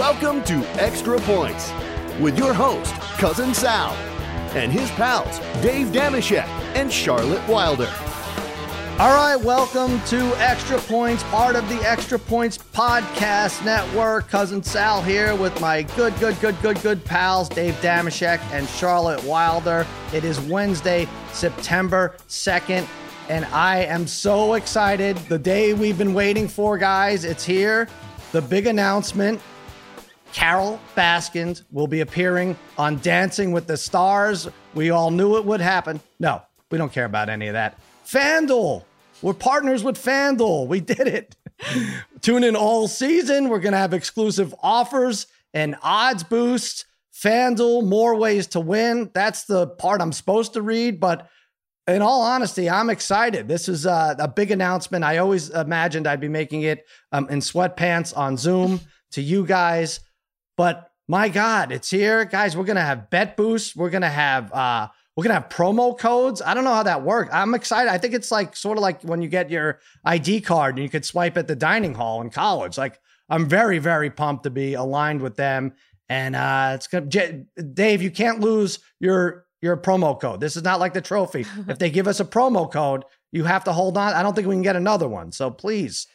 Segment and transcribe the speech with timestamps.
[0.00, 1.70] Welcome to Extra Points
[2.20, 3.92] with your host, Cousin Sal,
[4.56, 7.92] and his pals, Dave Dameshek and Charlotte Wilder.
[8.98, 14.26] All right, welcome to Extra Points, part of the Extra Points Podcast Network.
[14.28, 19.22] Cousin Sal here with my good, good, good, good, good pals, Dave Dameshek and Charlotte
[19.24, 19.86] Wilder.
[20.14, 22.88] It is Wednesday, September 2nd,
[23.28, 25.18] and I am so excited.
[25.28, 27.86] The day we've been waiting for, guys, it's here.
[28.32, 29.42] The big announcement
[30.32, 34.48] Carole Baskins will be appearing on Dancing with the Stars.
[34.74, 36.00] We all knew it would happen.
[36.18, 37.78] No, we don't care about any of that.
[38.06, 38.84] FanDuel
[39.22, 40.66] we're partners with FanDuel.
[40.66, 41.36] We did it.
[42.22, 43.48] Tune in all season.
[43.48, 46.86] We're going to have exclusive offers and odds boosts.
[47.12, 49.10] FanDuel, more ways to win.
[49.12, 51.00] That's the part I'm supposed to read.
[51.00, 51.28] But
[51.86, 53.46] in all honesty, I'm excited.
[53.46, 55.04] This is a, a big announcement.
[55.04, 58.80] I always imagined I'd be making it um, in sweatpants on Zoom
[59.12, 60.00] to you guys.
[60.60, 62.26] But my God, it's here.
[62.26, 63.74] Guys, we're going to have bet boosts.
[63.74, 66.42] We're going to have uh, we're gonna have promo codes.
[66.42, 67.30] I don't know how that works.
[67.32, 67.90] I'm excited.
[67.90, 70.90] I think it's like sort of like when you get your ID card and you
[70.90, 72.76] could swipe at the dining hall in college.
[72.76, 75.72] Like I'm very, very pumped to be aligned with them.
[76.10, 80.40] And uh, it's gonna J- Dave, you can't lose your your promo code.
[80.40, 81.46] This is not like the trophy.
[81.68, 84.12] if they give us a promo code, you have to hold on.
[84.12, 85.32] I don't think we can get another one.
[85.32, 86.06] So please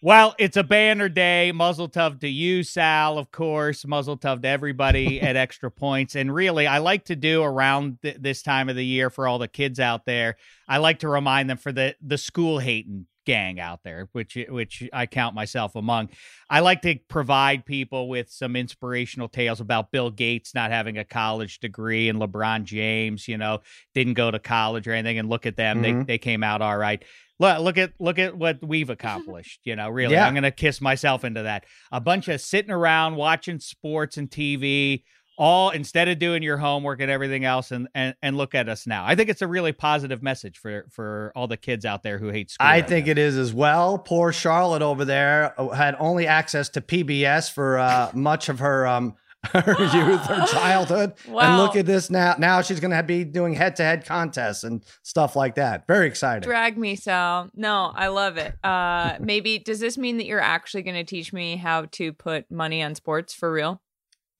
[0.00, 1.52] well, it's a banner day.
[1.52, 3.86] Muzzle tough to you, Sal, of course.
[3.86, 6.14] Muzzle tough to everybody at Extra Points.
[6.14, 9.38] And really, I like to do around th- this time of the year for all
[9.38, 10.36] the kids out there.
[10.68, 14.88] I like to remind them for the the school hating gang out there, which which
[14.92, 16.08] I count myself among.
[16.48, 21.04] I like to provide people with some inspirational tales about Bill Gates not having a
[21.04, 23.60] college degree and LeBron James, you know,
[23.94, 25.18] didn't go to college or anything.
[25.18, 25.98] And look at them; mm-hmm.
[25.98, 27.04] they they came out all right
[27.38, 30.26] look look at look at what we've accomplished you know really yeah.
[30.26, 35.02] i'm gonna kiss myself into that a bunch of sitting around watching sports and tv
[35.38, 38.86] all instead of doing your homework and everything else and, and and look at us
[38.86, 42.18] now i think it's a really positive message for for all the kids out there
[42.18, 43.12] who hate school i right think now.
[43.12, 47.78] it is as well poor charlotte over there uh, had only access to pbs for
[47.78, 49.14] uh, much of her um
[49.52, 51.14] her youth, her childhood.
[51.28, 51.40] Wow.
[51.40, 52.34] And look at this now.
[52.38, 55.86] Now she's going to be doing head to head contests and stuff like that.
[55.86, 56.42] Very exciting.
[56.46, 57.50] Drag me, Sal.
[57.54, 58.54] No, I love it.
[58.64, 62.50] Uh, maybe, does this mean that you're actually going to teach me how to put
[62.50, 63.80] money on sports for real?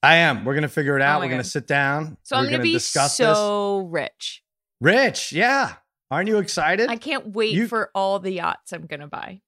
[0.03, 0.45] I am.
[0.45, 1.17] We're going to figure it oh out.
[1.19, 2.17] Oh We're going to sit down.
[2.23, 3.93] So We're I'm going to be so this.
[3.93, 4.43] rich.
[4.81, 5.33] Rich.
[5.33, 5.75] Yeah.
[6.11, 6.89] Aren't you excited?
[6.89, 7.67] I can't wait you...
[7.67, 9.41] for all the yachts I'm going to buy.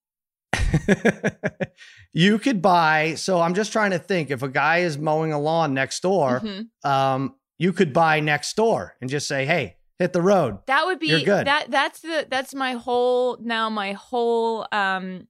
[2.13, 3.15] you could buy.
[3.15, 6.41] So I'm just trying to think if a guy is mowing a lawn next door,
[6.41, 6.91] mm-hmm.
[6.91, 10.99] um, you could buy next door and just say, "Hey, hit the road." That would
[10.99, 11.47] be You're good.
[11.47, 15.27] That that's the that's my whole now my whole um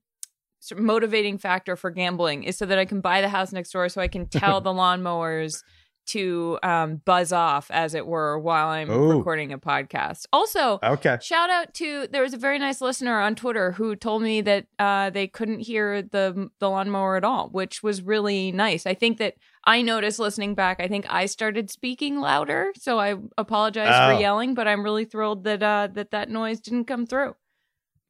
[0.59, 3.71] sort of motivating factor for gambling is so that I can buy the house next
[3.71, 5.63] door so I can tell the lawnmowers
[6.09, 9.17] to um, buzz off, as it were, while I'm Ooh.
[9.17, 10.25] recording a podcast.
[10.31, 11.17] Also, okay.
[11.21, 14.65] shout out to there was a very nice listener on Twitter who told me that
[14.77, 18.85] uh, they couldn't hear the the lawnmower at all, which was really nice.
[18.85, 20.79] I think that I noticed listening back.
[20.79, 24.13] I think I started speaking louder, so I apologize oh.
[24.13, 24.53] for yelling.
[24.53, 27.35] But I'm really thrilled that uh, that that noise didn't come through.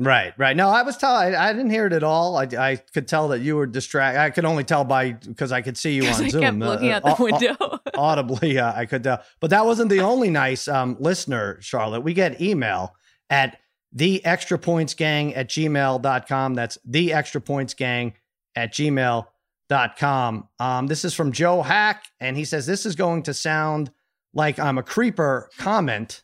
[0.01, 0.55] Right, right.
[0.55, 1.35] No, I was telling.
[1.35, 2.37] I, I, didn't hear it at all.
[2.37, 4.21] I, I could tell that you were distracted.
[4.21, 6.41] I could only tell by because I could see you on I Zoom.
[6.41, 7.78] Kept uh, looking uh, out the window.
[7.97, 9.21] Audibly, uh, I could tell.
[9.39, 12.01] But that wasn't the only nice um, listener, Charlotte.
[12.01, 12.95] We get email
[13.29, 13.59] at
[13.91, 16.53] the extra points gang at gmail.com.
[16.53, 18.13] That's the extra points gang
[18.55, 20.47] at gmail.com.
[20.59, 23.91] Um, this is from Joe Hack, and he says, This is going to sound
[24.33, 26.23] like I'm a creeper comment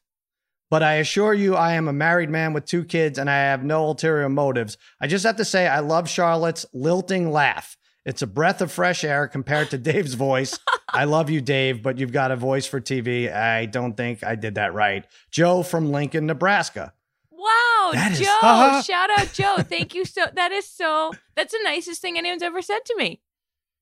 [0.70, 3.64] but I assure you, I am a married man with two kids and I have
[3.64, 4.78] no ulterior motives.
[5.00, 7.78] I just have to say, I love Charlotte's lilting laugh.
[8.06, 10.60] It's a breath of fresh air compared to Dave's voice.
[10.88, 13.34] I love you, Dave, but you've got a voice for TV.
[13.34, 15.06] I don't think I did that right.
[15.32, 16.94] Joe from Lincoln, Nebraska.
[17.32, 18.26] Wow, that Joe!
[18.42, 18.82] uh-huh.
[18.82, 19.58] Shout out, Joe.
[19.64, 20.26] Thank you so.
[20.34, 21.12] That is so.
[21.36, 23.22] That's the nicest thing anyone's ever said to me.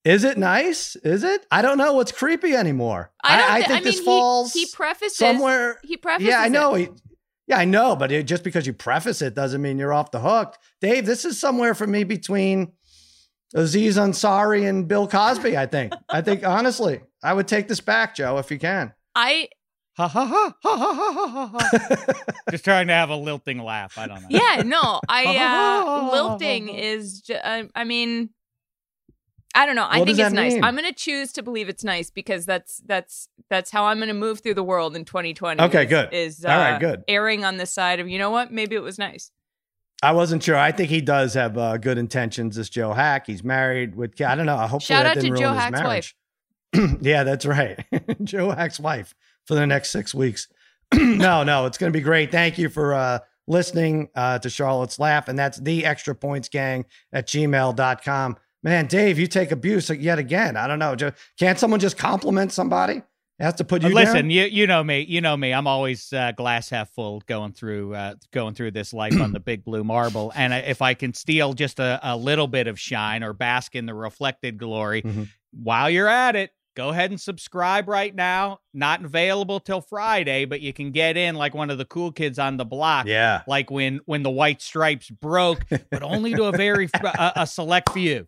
[0.04, 0.96] Is it nice?
[0.98, 1.46] Is it?
[1.50, 3.12] I don't know what's creepy anymore.
[3.24, 5.80] I, I, I think I mean, this falls he, he prefaces somewhere.
[5.84, 6.28] He prefaces.
[6.28, 6.74] Yeah, I know.
[6.74, 6.90] He,
[7.48, 7.96] yeah, I know.
[7.96, 10.58] But it, just because you preface it doesn't mean you're off the hook.
[10.82, 12.74] Dave, this is somewhere for me between
[13.56, 15.58] Aziz Ansari and Bill Cosby.
[15.58, 15.94] I think.
[16.10, 18.94] I think honestly, I would take this back, Joe, if you can.
[19.16, 19.50] I
[19.96, 22.24] ha ha ha ha ha ha ha.
[22.52, 23.98] Just trying to have a lilting laugh.
[23.98, 24.28] I don't know.
[24.30, 27.22] Yeah, no, I uh, lilting is.
[27.22, 28.30] Just, uh, I mean,
[29.56, 29.86] I don't know.
[29.86, 30.56] I what think it's nice.
[30.62, 34.08] I'm going to choose to believe it's nice because that's that's that's how I'm going
[34.08, 35.62] to move through the world in 2020.
[35.62, 36.14] Okay, is, good.
[36.14, 37.04] Is uh, all right, good.
[37.08, 38.52] Airing on the side of you know what?
[38.52, 39.32] Maybe it was nice.
[40.04, 40.58] I wasn't sure.
[40.58, 42.58] I think he does have uh, good intentions.
[42.58, 44.20] This Joe Hack, he's married with.
[44.22, 44.58] I don't know.
[44.58, 46.16] Hopefully Shout that out to didn't Joe ruin his Hack's marriage.
[47.02, 47.86] yeah, that's right.
[48.24, 49.16] Joe Hack's wife
[49.46, 50.50] for the next six weeks.
[50.94, 52.32] no, no, it's going to be great.
[52.32, 55.30] Thank you for uh, listening uh, to Charlotte's Laugh.
[55.30, 58.38] And that's the extra points gang at gmail.com.
[58.62, 60.58] Man, Dave, you take abuse yet again.
[60.58, 60.96] I don't know.
[61.40, 63.04] Can't someone just compliment somebody?
[63.44, 64.30] Has to put you Uh, Listen, down?
[64.30, 65.54] you you know me, you know me.
[65.54, 69.40] I'm always uh, glass half full, going through uh, going through this life on the
[69.52, 70.32] big blue marble.
[70.36, 73.86] And if I can steal just a, a little bit of shine or bask in
[73.86, 75.28] the reflected glory, Mhm.
[75.52, 78.60] while you're at it, go ahead and subscribe right now.
[78.74, 82.40] Not available till Friday, but you can get in like one of the cool kids
[82.40, 83.08] on the block.
[83.08, 83.42] Yeah.
[83.46, 87.92] like when when the white stripes broke, but only to a very a, a select
[87.92, 88.26] few.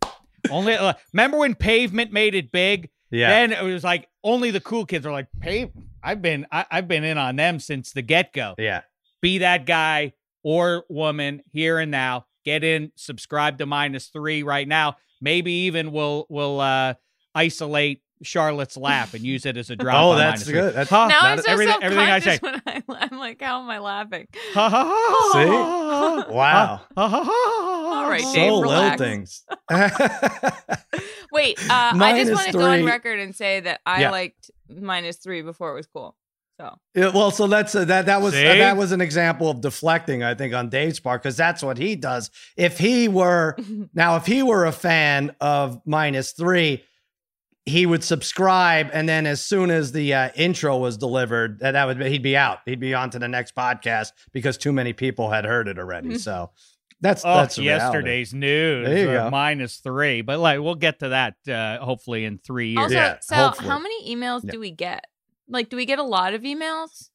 [0.50, 2.90] Only uh, remember when pavement made it big.
[3.08, 3.28] Yeah.
[3.28, 5.70] Then it was like only the cool kids are like, "Pave."
[6.02, 8.54] I've been I, I've been in on them since the get go.
[8.58, 8.82] yeah.
[9.22, 10.12] Be that guy
[10.44, 12.26] or woman here and now.
[12.44, 14.98] Get in, subscribe to minus three right now.
[15.20, 16.94] Maybe even we'll we'll uh,
[17.34, 19.96] isolate Charlotte's lap and use it as a drop.
[20.04, 20.52] Oh, that's minus three.
[20.54, 20.74] good.
[20.74, 21.08] That's Huh?
[21.08, 24.26] now I'm so everything- everything I self-conscious when I, I'm like, how am I laughing?
[24.54, 25.46] Ha, ha, ha, See?
[25.48, 26.80] ha, ha, Wow.
[26.96, 28.32] ha, ha, ha, All right, ha.
[28.32, 29.44] Dave, so little things.
[31.32, 34.10] Wait, uh, I just want to go on record and say that I Yeah.
[34.10, 36.16] liked minus three before it was cool.
[36.58, 38.06] So Yeah, well, so that's uh, that.
[38.06, 41.36] That was uh, that was an example of deflecting, I think, on Dave's part because
[41.36, 42.30] that's what he does.
[42.56, 43.56] If he were
[43.92, 46.82] now, if he were a fan of minus three,
[47.66, 51.84] he would subscribe, and then as soon as the uh, intro was delivered, that, that
[51.86, 52.60] would be, he'd be out.
[52.64, 56.16] He'd be on to the next podcast because too many people had heard it already.
[56.18, 56.50] So
[57.00, 57.84] that's Oh, that's the reality.
[57.84, 58.86] yesterday's news.
[58.88, 62.68] There you uh, minus three, but like we'll get to that uh, hopefully in three
[62.68, 62.84] years.
[62.84, 63.68] also, Yeah, Sal, hopefully.
[63.68, 64.52] how many emails Yeah.
[64.52, 65.04] do we get?
[65.48, 67.10] Like, do we get a lot of emails?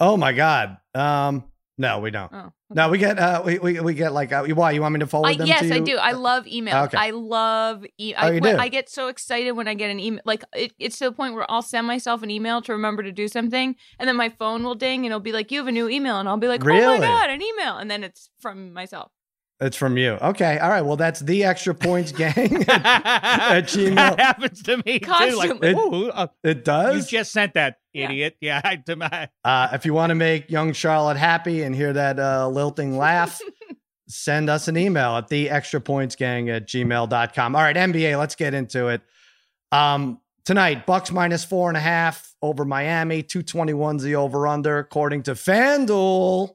[0.00, 0.76] Oh my god.
[0.94, 1.44] Um,
[1.78, 2.32] no, we don't.
[2.32, 5.00] Oh, No, we get uh, we we, we get like uh, why you want me
[5.00, 5.46] to forward I, them?
[5.46, 5.70] yes?
[5.70, 5.96] I do.
[5.96, 6.86] I love emails.
[6.86, 6.96] Okay.
[6.98, 7.84] I love.
[7.98, 8.60] E- Oh, I, you when- do?
[8.60, 10.20] I get so excited when I get an email.
[10.24, 13.12] Like it, it's to the point where I'll send myself an email to remember to
[13.12, 15.72] do something, and then my phone will ding, and it'll be like, "You have a
[15.72, 18.72] new email," and I'll be like, "Oh my god, an email!" And then it's from
[18.72, 19.12] myself.
[19.60, 20.12] It's from you.
[20.20, 20.58] Okay.
[20.58, 20.82] All right.
[20.82, 22.64] Well, that's the extra points gang.
[22.68, 23.94] At Gmail.
[23.94, 25.08] That happens to me too.
[25.10, 25.70] Like, Constantly.
[25.72, 27.10] ooh, uh, it does.
[27.12, 28.06] you just sent that, Yeah.
[28.06, 28.36] idiot.
[28.40, 31.92] Yeah, I, to my, Uh, if you want to make young Charlotte happy and hear
[31.92, 33.40] that uh, lilting laugh,
[34.08, 37.54] send us an email at the extra points gang at gmail.com.
[37.56, 39.02] All right, NBA, let's get into it.
[39.70, 45.22] Um, tonight, Bucks minus four and a half over Miami, 221's the over under, according
[45.22, 46.54] to FanDuel,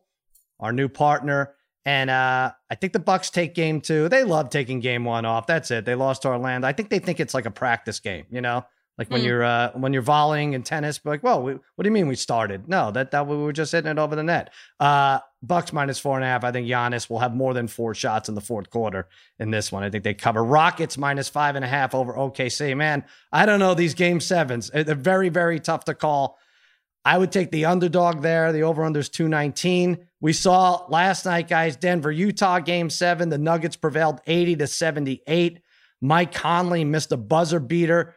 [0.59, 1.53] our new partner.
[1.85, 4.09] And uh, I think the Bucks take game two.
[4.09, 5.47] They love taking game one off.
[5.47, 5.85] That's it.
[5.85, 6.67] They lost to Orlando.
[6.67, 8.65] I think they think it's like a practice game, you know?
[8.97, 9.25] Like when Mm.
[9.25, 12.15] you're uh, when you're volleying in tennis, like, well, we, what do you mean we
[12.15, 12.67] started?
[12.67, 14.51] No, that that we were just hitting it over the net.
[14.77, 16.43] Uh, Bucks minus four and a half.
[16.43, 19.07] I think Giannis will have more than four shots in the fourth quarter
[19.39, 19.83] in this one.
[19.83, 20.43] I think they cover.
[20.43, 22.75] Rockets minus five and a half over OKC.
[22.75, 24.69] Man, I don't know these game sevens.
[24.69, 26.37] They're very very tough to call.
[27.05, 28.51] I would take the underdog there.
[28.51, 30.05] The over under is 219.
[30.21, 33.29] We saw last night, guys, Denver, Utah game seven.
[33.29, 35.61] The Nuggets prevailed 80 to 78.
[36.01, 38.15] Mike Conley missed a buzzer beater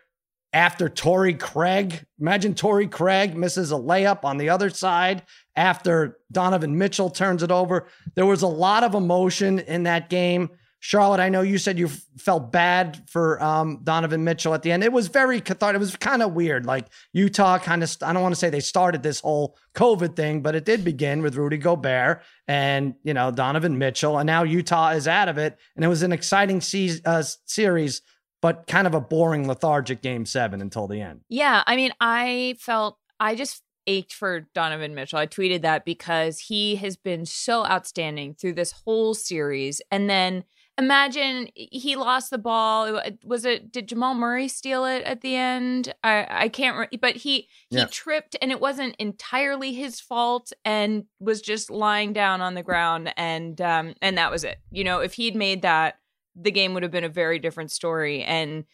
[0.53, 2.05] after Torrey Craig.
[2.21, 5.23] Imagine Torrey Craig misses a layup on the other side
[5.57, 7.89] after Donovan Mitchell turns it over.
[8.15, 10.51] There was a lot of emotion in that game.
[10.85, 14.83] Charlotte, I know you said you felt bad for um, Donovan Mitchell at the end.
[14.83, 15.77] It was very cathartic.
[15.77, 16.67] It was kind of weird.
[16.67, 20.43] Like Utah kind of, I don't want to say they started this whole COVID thing,
[20.43, 24.19] but it did begin with Rudy Gobert and, you know, Donovan Mitchell.
[24.19, 25.57] And now Utah is out of it.
[25.77, 28.03] And it was an exciting se- uh, series,
[28.41, 31.21] but kind of a boring, lethargic game seven until the end.
[31.29, 35.21] Yeah, I mean, I felt I just ached for Donovan Mitchell.
[35.21, 39.81] I tweeted that because he has been so outstanding through this whole series.
[39.93, 40.43] And then
[40.79, 43.01] imagine he lost the ball.
[43.25, 45.93] Was it did Jamal Murray steal it at the end?
[46.03, 47.87] I I can't re- but he he Yeah.
[47.91, 53.13] tripped and it wasn't entirely his fault and was just lying down on the ground
[53.17, 54.59] and um and that was it.
[54.71, 55.99] You know, if he'd made that
[56.35, 58.65] the game would have been a very different story and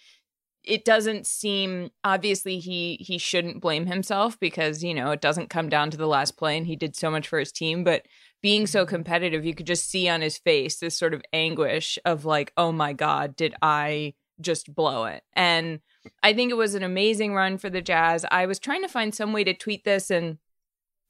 [0.68, 5.68] it doesn't seem obviously he he shouldn't blame himself because you know it doesn't come
[5.68, 8.04] down to the last play and he did so much for his team but
[8.42, 8.94] being so mm-hmm.
[8.94, 12.70] competitive you could just see on his face this sort of anguish of like oh
[12.70, 15.24] my god did i just blow it?
[15.32, 15.80] And
[16.22, 18.24] i think it was an amazing run for the jazz.
[18.30, 20.38] I was trying to find some way to tweet this and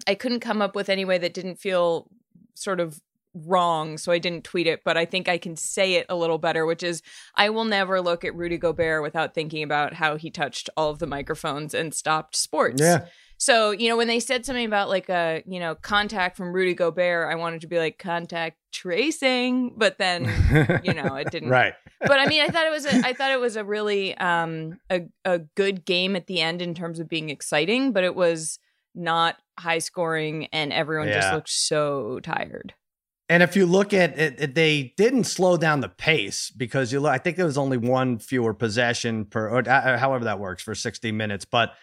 [0.06, 2.08] i couldn't come up with any way that didn't feel
[2.54, 3.00] sort of
[3.34, 6.38] wrong, so I didn't tweet it, but I think I can say it a little
[6.38, 7.02] better, which is
[7.34, 10.98] I will never look at Rudy Gobert without thinking about how he touched all of
[10.98, 12.80] the microphones and stopped sports.
[12.80, 13.06] Yeah.
[13.40, 16.74] So, you know, when they said something about like a, you know, contact from Rudy
[16.74, 20.24] Gobert, I wanted to be like contact tracing, but then,
[20.82, 21.48] you know, it didn't.
[21.48, 21.74] right.
[22.00, 24.80] But I mean, I thought it was a, I thought it was a really um
[24.90, 28.58] a a good game at the end in terms of being exciting, but it was
[28.94, 32.74] not high scoring and everyone just looked so tired.
[33.28, 37.12] And if you look at it, they didn't slow down the pace because you look,
[37.12, 40.74] I think there was only one fewer possession per, or uh, however that works for
[40.74, 41.74] 60 minutes, but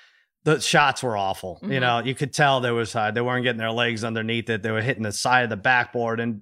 [0.43, 1.59] the shots were awful.
[1.61, 1.81] You Mhm.
[1.81, 4.63] know, you could tell there was, uh, they weren't getting their legs underneath it.
[4.63, 6.19] They were hitting the side of the backboard.
[6.19, 6.41] And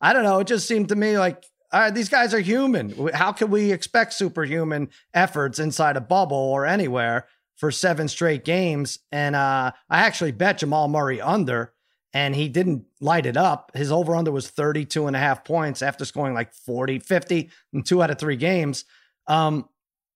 [0.00, 3.10] I don't know, it just seemed to me like, all right, these guys are human.
[3.14, 8.98] How can we expect superhuman efforts inside a bubble or anywhere for seven straight games?
[9.12, 11.72] And uh, I actually bet Jamal Murray under
[12.12, 13.70] and he didn't light it up.
[13.74, 17.82] His over under was 32 and a half points after scoring like 40, 50 in
[17.82, 18.84] two out of three games.
[19.26, 19.68] Um,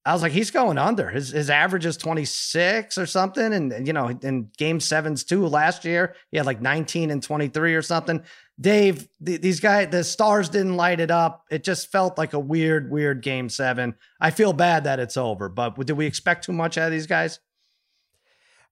[0.06, 1.08] I was like, he's going under.
[1.08, 3.54] His his average is 26 or something.
[3.54, 7.74] And, you know, in game sevens too last year, he had like 19 and 23
[7.74, 8.22] or something.
[8.60, 11.46] Dave, th- these guys, the stars didn't light it up.
[11.50, 13.94] It just felt like a weird, weird game seven.
[14.20, 17.06] I feel bad that it's over, but did we expect too much out of these
[17.06, 17.40] guys?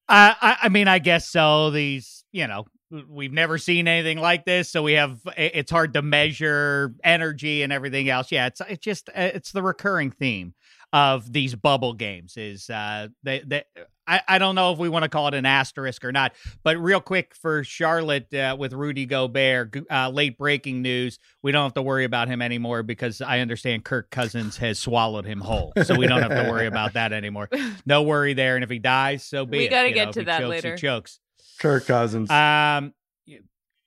[0.09, 1.71] I, I mean, I guess so.
[1.71, 2.67] These, you know,
[3.09, 5.21] we've never seen anything like this, so we have.
[5.37, 8.31] It's hard to measure energy and everything else.
[8.31, 10.55] Yeah, it's it's just uh, it's the recurring theme
[10.93, 12.37] of these bubble games.
[12.37, 13.65] Is uh, they they.
[14.05, 16.33] I, I don't know if we want to call it an asterisk or not,
[16.65, 21.21] but real quick for Charlotte uh, with Rudy Gobert, uh, late breaking news.
[21.41, 25.25] We don't have to worry about him anymore because I understand Kirk Cousins has swallowed
[25.25, 27.49] him whole, so we don't have to worry about that anymore.
[27.87, 28.57] No worry there.
[28.57, 29.71] And if he dies, so be We it.
[29.71, 30.75] gotta You get know, to that chokes, later.
[30.75, 31.21] He chokes.
[31.63, 32.31] Kirk Cousins.
[32.31, 32.93] Um.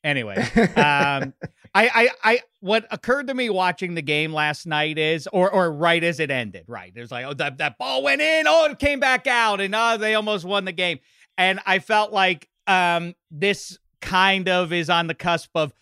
[0.03, 1.33] Anyway, um,
[1.73, 5.71] I, I, I, what occurred to me watching the game last night is, or, or
[5.71, 6.93] right as it ended, right?
[6.93, 9.97] There's like, oh, that, that ball went in, oh, it came back out, and oh,
[9.97, 10.99] they almost won the game.
[11.39, 15.73] And I felt like, um, this kind of is on the cusp of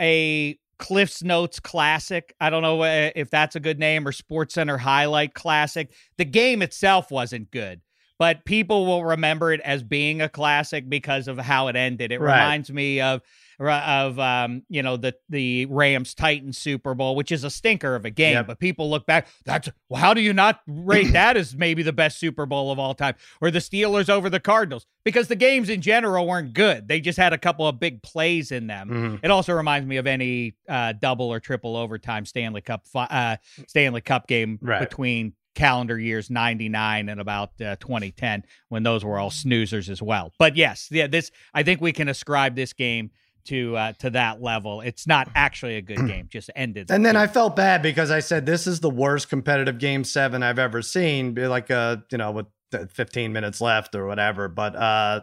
[0.00, 2.34] a Cliff's Notes classic.
[2.40, 5.92] I don't know uh, if that's a good name or Sports Center highlight classic.
[6.16, 7.80] The game itself wasn't good,
[8.18, 12.12] but people will remember it as being a classic because of how it ended.
[12.12, 12.40] It Right.
[12.40, 13.22] reminds me of
[13.60, 18.04] of um, you know the the Rams Titans Super Bowl, which is a stinker of
[18.04, 18.34] a game.
[18.34, 18.46] Yep.
[18.46, 21.92] But people look back, that's well, how do you not rate that as maybe the
[21.92, 24.86] best Super Bowl of all time, or the Steelers over the Cardinals?
[25.04, 26.86] Because the games in general weren't good.
[26.86, 28.90] They just had a couple of big plays in them.
[28.90, 29.20] Mhm.
[29.24, 34.02] It also reminds me of any uh, double or triple overtime Stanley Cup uh, Stanley
[34.02, 34.78] Cup game Right.
[34.88, 40.32] between calendar years 99 and about uh, 2010 when those were all snoozers as well.
[40.38, 43.10] But yes, yeah, this I think we can ascribe this game
[43.46, 44.80] to uh, to that level.
[44.80, 46.90] It's not actually a good game, just ended.
[46.90, 50.42] And then I felt bad because I said this is the worst competitive game seven
[50.44, 51.34] I've ever seen.
[51.34, 52.46] Be like uh, you know, with
[52.92, 54.48] 15 minutes left or whatever.
[54.48, 55.22] But uh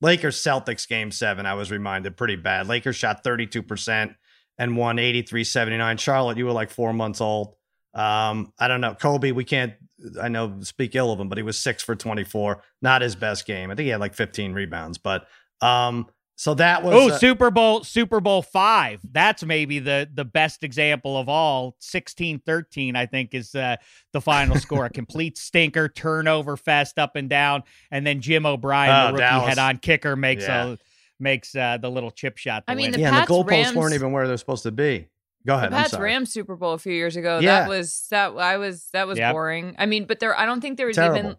[0.00, 2.68] Lakers Celtics game seven, I was reminded pretty bad.
[2.68, 4.14] Lakers shot 32%
[4.58, 5.98] and won 83-79.
[5.98, 7.54] Charlotte, you were like four months old.
[7.94, 8.94] Um, I don't know.
[8.94, 9.74] Kobe, we can't
[10.20, 12.62] I know speak ill of him, but he was six for 24.
[12.82, 13.70] Not his best game.
[13.70, 14.98] I think he had like 15 rebounds.
[14.98, 15.26] But
[15.62, 19.00] um, so that was Oh, uh, Super Bowl Super Bowl 5.
[19.12, 21.76] That's maybe the the best example of all.
[21.80, 23.76] 16-13 I think is uh,
[24.12, 24.84] the final score.
[24.86, 29.20] A complete stinker, turnover fest up and down and then Jim O'Brien, Oh, the rookie
[29.22, 29.48] Dallas.
[29.48, 30.64] head-on kicker makes Yeah.
[30.72, 30.78] a
[31.20, 32.92] makes uh, the little chip shot I mean, win.
[32.92, 35.06] the yeah, and the goalposts Rams- weren't even where they're supposed to be.
[35.46, 35.72] Go The ahead.
[35.74, 35.98] I'm Pats.
[35.98, 37.38] Rams Super Bowl a few years ago.
[37.38, 37.60] Yeah.
[37.60, 39.32] That was that I was that was Yep.
[39.32, 39.74] boring.
[39.78, 41.36] I mean, but there I don't think there was even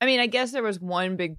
[0.00, 1.36] I mean, I guess there was one big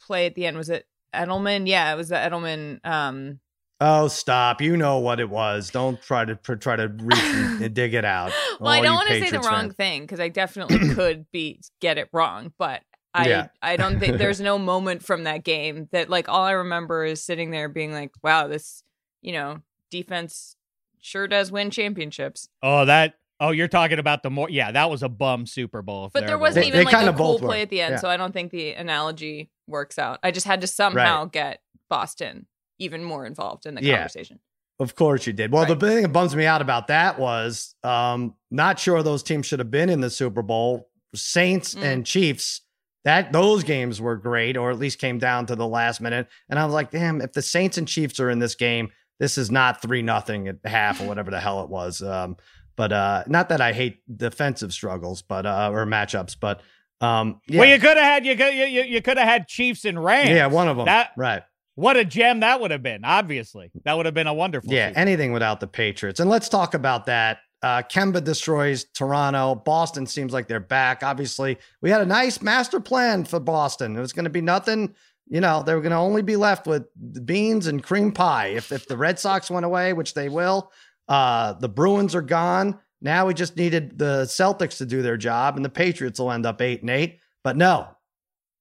[0.00, 0.56] play at the end.
[0.56, 1.66] Was it Edelman?
[1.68, 3.40] Yeah, it was the Edelman um
[3.80, 4.60] Oh, stop!
[4.60, 5.70] You know what it was.
[5.70, 7.18] Don't try to try to reach
[7.62, 8.32] and dig it out.
[8.58, 9.74] Well, I don't want to say the wrong fans.
[9.76, 12.82] thing because I definitely could be get it wrong, but
[13.14, 13.46] I Yeah.
[13.62, 17.22] I don't think there's no moment from that game that like all I remember is
[17.22, 18.82] sitting there being like, wow, this
[19.22, 19.60] you know
[19.92, 20.56] defense
[21.00, 22.48] sure does win championships.
[22.62, 26.10] oh, that Oh, you're talking about the more Yeah, that was a bum Super Bowl.
[26.12, 27.48] But there wasn't They- even they like a kinda cool both were.
[27.48, 27.98] play at the end, Yeah.
[28.00, 30.18] so I don't think the analogy works out.
[30.24, 32.46] I just had to somehow get Boston
[32.80, 33.98] even more involved in the Yeah.
[33.98, 34.40] conversation.
[34.80, 35.52] Of course you did.
[35.52, 39.46] Well, the thing that bums me out about that was um, not sure those teams
[39.46, 40.88] should have been in the Super Bowl.
[41.14, 41.82] Saints Mm.
[41.84, 42.62] and Chiefs.
[43.04, 46.26] That those games were great, or at least came down to the last minute.
[46.50, 49.38] And I was like, damn, if the Saints and Chiefs are in this game, this
[49.38, 52.02] is not three nothing at half or whatever the hell it was.
[52.02, 52.36] Um,
[52.76, 56.60] but uh, not that I hate defensive struggles, but uh, or matchups, but
[57.00, 59.84] um, yeah, Well, you could have had you could you, you, could have had Chiefs
[59.84, 60.30] and Rams.
[60.30, 61.42] yeah, one of them, That right?
[61.74, 63.04] what a gem that would have been.
[63.04, 64.72] Obviously, that would have been a wonderful.
[64.72, 65.00] Yeah, season.
[65.00, 66.20] anything without the Patriots.
[66.20, 67.38] And let's talk about that.
[67.60, 69.56] Uh, Kemba destroys Toronto.
[69.56, 71.02] Boston seems like they're back.
[71.02, 73.96] Obviously, we had a nice master plan for Boston.
[73.96, 74.94] It was going to be nothing.
[75.30, 76.86] You know, they were going to only be left with
[77.26, 78.46] beans and cream pie.
[78.48, 80.72] If if the Red Sox went away, which they will,
[81.08, 82.78] uh, the Bruins are gone.
[83.00, 86.46] Now we just needed the Celtics to do their job, and the Patriots will end
[86.46, 87.18] up eight and eight.
[87.44, 87.88] But no,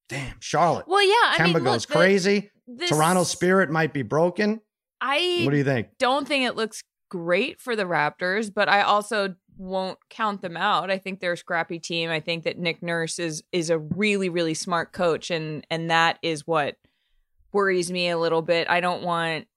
[0.09, 0.88] damn, Charlotte.
[0.88, 2.51] Well, yeah, I Kemba mean, goes look, crazy.
[2.67, 4.62] this- Toronto's spirit might be broken.
[5.00, 5.89] I What do you think?
[6.00, 10.91] don't think it looks great for the Raptors, but I also won't count them out.
[10.91, 12.09] I think they're a scrappy team.
[12.09, 16.19] I think that Nick Nurse is is a really really smart coach and and that
[16.21, 16.75] is what
[17.51, 18.69] worries me a little bit.
[18.69, 19.47] I don't want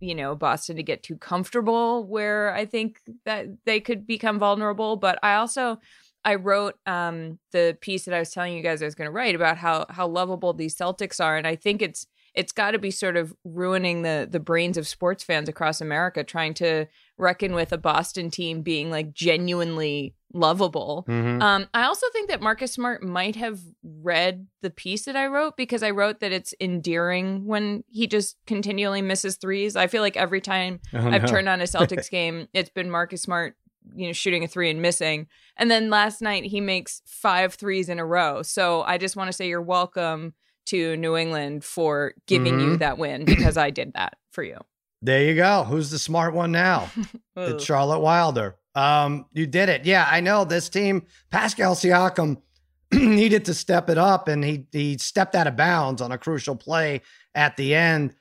[0.00, 4.96] you know Boston to get too comfortable where I think that they could become vulnerable,
[4.96, 5.78] but I also
[6.24, 9.12] I wrote um the piece that I was telling you guys I was going to
[9.12, 12.78] write about how how lovable these Celtics are and I think it's it's got to
[12.78, 16.86] be sort of ruining the the brains of sports fans across America trying to
[17.20, 21.04] reckon with a Boston team being like genuinely lovable.
[21.08, 21.42] Mhm.
[21.42, 25.56] Um, I also think that Marcus Smart might have read the piece that I wrote
[25.56, 29.74] because I wrote that it's endearing when he just continually misses threes.
[29.76, 31.28] I feel like every time Oh, I've no.
[31.28, 31.64] turned on a
[32.04, 33.56] Celtics game, it's been Marcus Smart,
[33.94, 35.26] you know, shooting a three and missing.
[35.56, 38.42] And then last night he makes five threes in a row.
[38.42, 40.34] So I just want to say you're welcome
[40.66, 42.78] to New England for giving you Mhm.
[42.78, 44.58] that win because I did that for you.
[45.02, 45.64] There you go.
[45.64, 46.90] Who's the smart one now?
[47.36, 48.56] It's Charlotte Wilder.
[48.74, 49.86] Um, you did it.
[49.86, 51.06] Yeah, I know this team.
[51.30, 52.42] Pascal Siakam
[52.92, 56.54] needed to step it up, and he he stepped out of bounds on a crucial
[56.54, 57.00] play
[57.34, 58.14] at the end.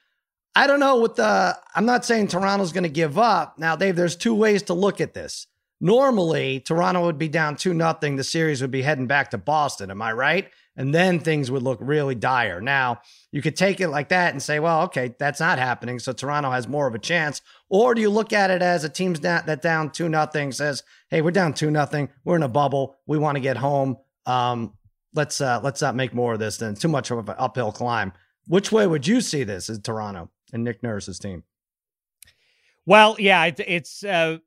[0.56, 1.58] I don't know what the.
[1.76, 3.60] I'm not saying Toronto's going to give up.
[3.60, 5.48] Now, Dave, there's two ways to look at this.
[5.82, 8.16] Normally, Toronto would be down two nothing.
[8.16, 9.92] The series would be heading back to Boston.
[9.92, 10.50] Am I right?
[10.80, 12.62] And then things would look really dire.
[12.62, 13.02] Now,
[13.34, 16.00] you could take it like that and say, well, okay, that's not happening.
[16.00, 17.42] So Toronto has more of a chance.
[17.68, 20.84] Or do you look at it as a team's down, that down two nothing says,
[21.10, 22.08] hey, we're down two nothing.
[22.24, 22.96] We're in a bubble.
[23.06, 23.98] We want to get home.
[24.26, 24.74] Um,
[25.14, 28.14] let's uh, let's not make more of this than too much of an uphill climb.
[28.48, 31.44] Which way would you see this as Toronto and Nick Nurse's team?
[32.86, 34.38] Well, yeah, it's, it's uh,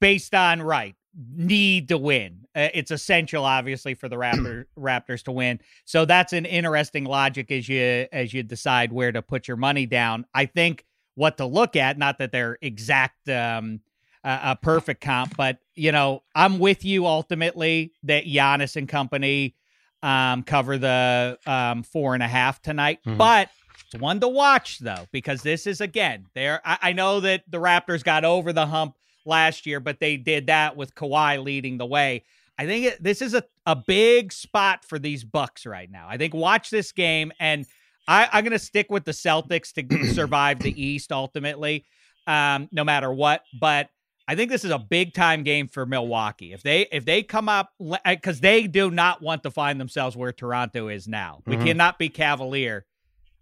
[0.00, 0.94] based on right
[1.36, 2.46] need to win.
[2.58, 5.60] Uh, it's essential, obviously, for the Raptor, Raptors to win.
[5.84, 9.86] So that's an interesting logic as you as you decide where to put your money
[9.86, 10.26] down.
[10.34, 13.28] I think what to look at, not that they're exact.
[13.28, 13.80] Um,
[14.24, 19.54] uh, a perfect comp, but you know, I'm with you ultimately that Giannis and company
[20.02, 23.16] um, cover the um, four and a half tonight, Mhm.
[23.16, 23.48] but
[23.86, 26.60] it's one to watch though because this is again there.
[26.64, 30.48] I, I know that the Raptors got over the hump last year, but they did
[30.48, 32.24] that with Kawhi leading the way.
[32.58, 36.06] I think it, this is a, a big spot for these Bucks right now.
[36.08, 37.64] I think watch this game, and
[38.08, 41.84] I, I'm going to stick with the Celtics to survive the East ultimately,
[42.26, 43.42] um, no matter what.
[43.60, 43.90] But
[44.26, 46.52] I think this is a big time game for Milwaukee.
[46.52, 47.70] If they if they come up
[48.04, 51.42] because they do not want to find themselves where Toronto is now.
[51.46, 51.64] We Mhm.
[51.66, 52.84] cannot be cavalier.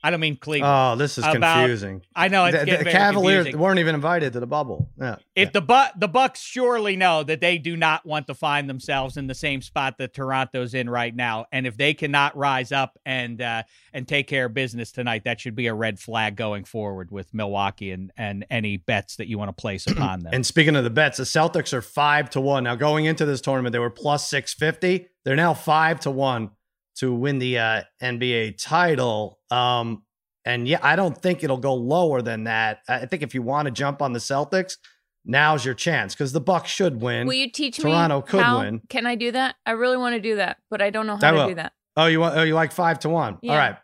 [0.07, 0.73] I don't mean Cleveland.
[0.73, 2.03] Oh, this is About- confusing.
[2.15, 3.61] I know it's the, the Cavaliers confusing.
[3.61, 4.89] weren't even invited to the bubble.
[5.01, 5.17] Yeah.
[5.35, 9.17] If the bu- the Bucks surely know that they do not want to find themselves
[9.17, 13.01] in the same spot that Toronto's in right now, and if they cannot rise up
[13.05, 16.63] and uh, and take care of business tonight, that should be a red flag going
[16.63, 20.33] forward with Milwaukee and and any bets that you want to place upon them.
[20.33, 22.63] And speaking of the bets, the Celtics are five to one.
[22.63, 25.09] Now going into this tournament, they were plus six fifty.
[25.25, 26.51] They're now five to one
[26.97, 29.39] to win the uh, NBA title.
[29.51, 30.03] Um,
[30.45, 32.81] and yeah, I don't think it'll go lower than that.
[32.89, 34.77] I think if you want to jump on the Celtics,
[35.25, 37.27] now's your chance because the Bucks should win.
[37.27, 38.81] Will you teach Toronto me could how win.
[38.89, 39.57] Can I do that?
[39.67, 41.49] I really want to do that, but I don't know I how to will.
[41.49, 41.73] do that.
[41.97, 42.37] oh, you want?
[42.37, 43.39] Oh, you like five to one?
[43.43, 43.53] Yeah.
[43.53, 43.77] All right.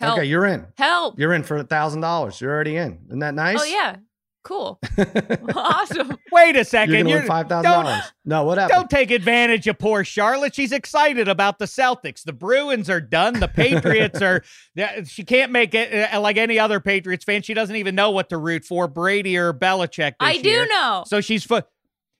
[0.00, 0.18] Help.
[0.18, 0.66] Okay, you're in.
[0.76, 1.18] Help.
[1.18, 2.40] You're in for a thousand dollars.
[2.40, 2.98] You're already in.
[3.06, 3.58] Isn't that nice?
[3.60, 3.96] Oh yeah.
[4.44, 4.78] Cool.
[5.54, 6.18] awesome.
[6.30, 8.02] Wait a You're second, gonna you're, win five thousand dollars.
[8.26, 8.76] No, what happened?
[8.76, 10.54] don't take advantage of poor Charlotte.
[10.54, 12.22] She's excited about the Celtics.
[12.22, 13.40] The Bruins are done.
[13.40, 14.44] The Patriots are.
[15.06, 17.42] She can't make it uh, like any other Patriots fan.
[17.42, 20.14] She doesn't even know what to root for, Brady or Belichick.
[20.20, 20.66] I this do year.
[20.66, 21.04] know.
[21.06, 21.66] So she's put.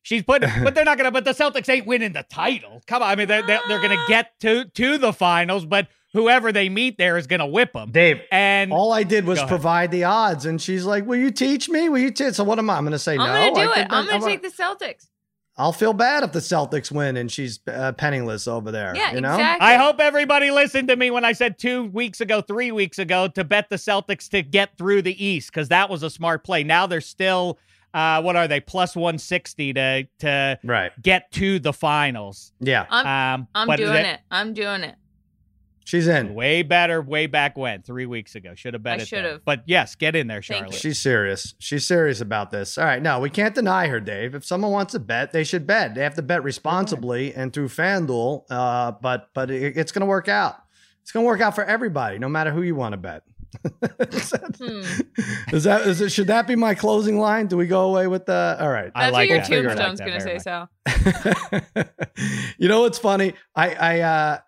[0.03, 1.11] She's put, but they're not gonna.
[1.11, 2.81] But the Celtics ain't winning the title.
[2.87, 6.51] Come on, I mean they're they're, they're gonna get to to the finals, but whoever
[6.53, 7.91] they meet there is gonna whip them.
[7.91, 11.69] Dave, And All I did was provide the odds, and she's like, "Will you teach
[11.69, 11.91] me?
[11.91, 12.77] Will you teach?" So what am I?
[12.79, 13.27] I'm going to say I'm no.
[13.27, 13.75] gonna do I it.
[13.75, 15.09] think I'm that- gonna take the Celtics.
[15.57, 18.93] I'll feel bad if the Celtics win and she's uh, penniless over there.
[18.97, 19.35] Yeah, you know?
[19.35, 19.65] exactly.
[19.69, 23.29] I hope everybody listened to me when I said two weeks ago, three weeks ago,
[23.29, 26.65] to bet the Celtics to get through the East because that was a smart play.
[26.65, 27.61] Now they're still,
[27.93, 30.91] uh, what are they, plus 160 to to Right.
[31.01, 32.53] get to the finals.
[32.59, 32.87] Yeah.
[32.91, 33.07] I'm
[33.43, 34.21] Um, I'm doing that- it.
[34.33, 34.97] I'm doing it.
[35.87, 36.35] She's in.
[36.35, 38.55] Way better, way back when, three weeks ago.
[38.55, 38.99] Should have bet I it.
[38.99, 39.07] then.
[39.07, 39.45] should've.
[39.45, 40.73] But yes, get in there, Thank Charlotte.
[40.73, 40.79] you.
[40.79, 41.55] She's serious.
[41.59, 42.79] She's serious about this.
[42.79, 43.03] All right.
[43.03, 44.35] No, we can't deny her, Dave.
[44.35, 45.95] If someone wants to bet, they should bet.
[45.95, 48.45] They have to bet responsibly and through FanDuel.
[48.51, 50.57] Uh, but but it, it's going to work out.
[51.03, 53.23] It's going to work out for everybody, no matter who you want to bet.
[54.01, 55.53] is that, Hmm.
[55.55, 56.11] is that is it?
[56.11, 57.47] Should that be my closing line?
[57.47, 58.57] Do we go away with the?
[58.59, 58.91] All right.
[58.95, 59.47] I like what your that.
[59.49, 61.75] Figure it tombstone's out gonna say, much.
[61.75, 61.85] Sal.
[62.59, 63.35] you know what's funny?
[63.55, 64.39] I, I, uh,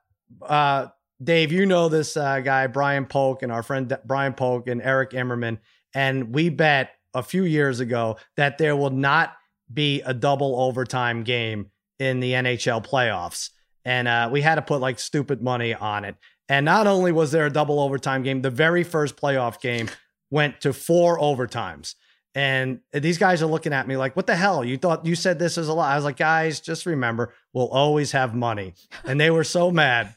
[0.45, 0.87] uh,
[1.23, 5.15] Dave, you know this uh, guy, Brian Polk, and our friend Brian Polk and Eric
[5.15, 5.59] Emmerman.
[5.95, 9.35] And we bet a few years ago that there will not
[9.73, 13.51] be a double overtime game in the NHL playoffs.
[13.85, 16.17] And uh, we had to put like stupid money on it.
[16.49, 19.89] And not only was there a double overtime game, the very first playoff game
[20.31, 21.95] went to four overtimes.
[22.35, 24.63] And these guys are looking at me like, what the hell?
[24.63, 25.91] You thought you said this is a lot.
[25.91, 28.75] I was like, guys, just remember, we'll always have money.
[29.05, 30.15] And they were so mad.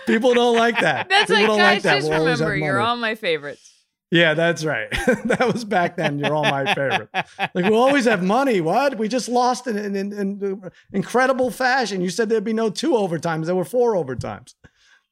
[0.08, 1.10] People don't like that.
[1.10, 1.95] That's People like, don't guys, that.
[1.95, 3.67] just We'll remember, you're all my favorites.
[4.13, 4.89] Yeah, that's right.
[5.24, 6.19] that was back then.
[6.19, 7.08] You're all my favorite.
[7.54, 8.60] Like we always have money.
[8.60, 8.97] What?
[8.97, 12.02] We just lost in, in, in, in incredible fashion.
[12.02, 13.45] You said there'd be no two overtimes.
[13.45, 14.54] There were four overtimes.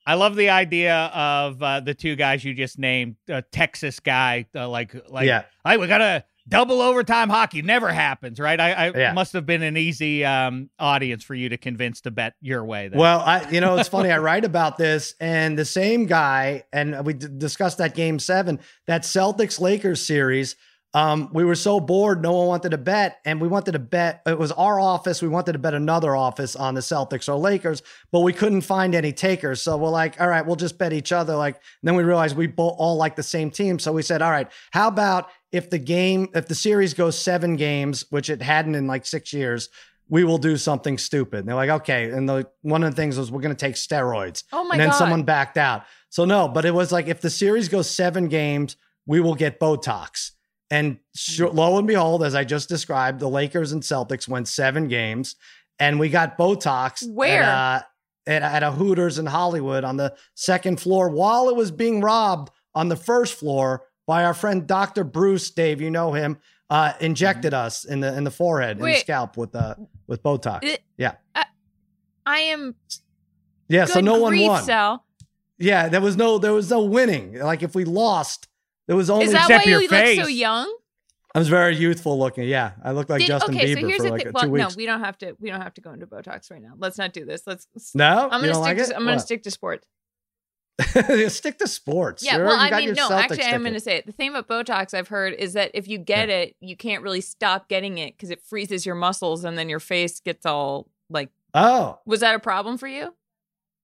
[0.06, 4.48] I love the idea of uh, the two guys you just named, uh, Texas guy,
[4.54, 5.44] uh, like like, Yeah.
[5.66, 7.62] hey, we got a double overtime hockey.
[7.62, 8.60] Never happens, right?
[8.60, 9.14] I, I Yeah.
[9.14, 12.88] must have been an easy um, audience for you to convince to bet your way.
[12.90, 13.00] Then.
[13.00, 14.12] Well, I, you know, it's funny.
[14.12, 18.60] I write about this, and the same guy, and we d- discussed that game seven,
[18.88, 20.56] that Celtics Lakers series.
[20.92, 24.24] Um, we were so bored, no one wanted to bet, and we wanted to bet.
[24.26, 25.22] It was our office.
[25.22, 28.96] We wanted to bet another office on the Celtics or Lakers, but we couldn't find
[28.96, 29.62] any takers.
[29.62, 31.36] So we're like, all right, we'll just bet each other.
[31.36, 33.78] Like, then we realized we both all like the same team.
[33.78, 37.56] So we said, all right, how about if the game, if the series goes seven
[37.56, 39.70] games, which it hadn't in like six years,
[40.10, 41.40] we will do something stupid.
[41.40, 42.10] And they're like, okay.
[42.10, 44.44] And the one of the things was we're going to take steroids.
[44.52, 44.98] Oh my and then God.
[44.98, 45.84] someone backed out.
[46.10, 49.60] So no, but it was like if the series goes seven games, we will get
[49.60, 50.32] Botox.
[50.72, 54.88] And sure, lo and behold, as I just described, the Lakers and Celtics went seven
[54.88, 55.36] games,
[55.80, 57.42] and we got Botox Where?
[57.42, 57.82] at, uh,
[58.28, 62.52] at, at a Hooters in Hollywood on the second floor while it was being robbed
[62.76, 65.04] on the first floor by our friend Dr.
[65.04, 65.52] Bruce.
[65.52, 66.40] Dave, you know him.
[66.68, 69.76] Uh, injected us in the in the forehead and the scalp with uh
[70.08, 70.64] with Botox.
[70.64, 71.14] It- yeah,
[72.26, 72.76] I am.
[73.68, 73.86] yeah.
[73.86, 74.64] So good no one grief, won.
[74.64, 75.06] Sal.
[75.60, 77.40] Yeah, there was no there was no winning.
[77.40, 78.48] Like if we lost,
[78.88, 79.26] there was only.
[79.26, 80.76] Is that why your you look so young?
[81.36, 82.46] I was very youthful looking.
[82.48, 84.32] Yeah, I looked like Did- Justin okay, Bieber so here's for the like thing.
[84.34, 85.36] two Well, no, we don't have to.
[85.40, 86.74] We don't have to go into Botox right now.
[86.78, 87.44] Let's not do this.
[87.46, 87.68] Let's.
[87.94, 88.78] No, I'm gonna don't stick.
[88.78, 88.96] like to, it?
[88.96, 89.22] I'm gonna What?
[89.22, 89.88] stick to sports.
[91.30, 92.24] stick to sports.
[92.24, 94.06] Yeah, well, I mean, no, actually, I'm going to say it.
[94.06, 97.22] The thing about Botox I've heard is that if you get it, you can't really
[97.22, 101.30] stop getting it because it freezes your muscles and then your face gets all like.
[101.54, 103.14] Oh, Was that a problem for you?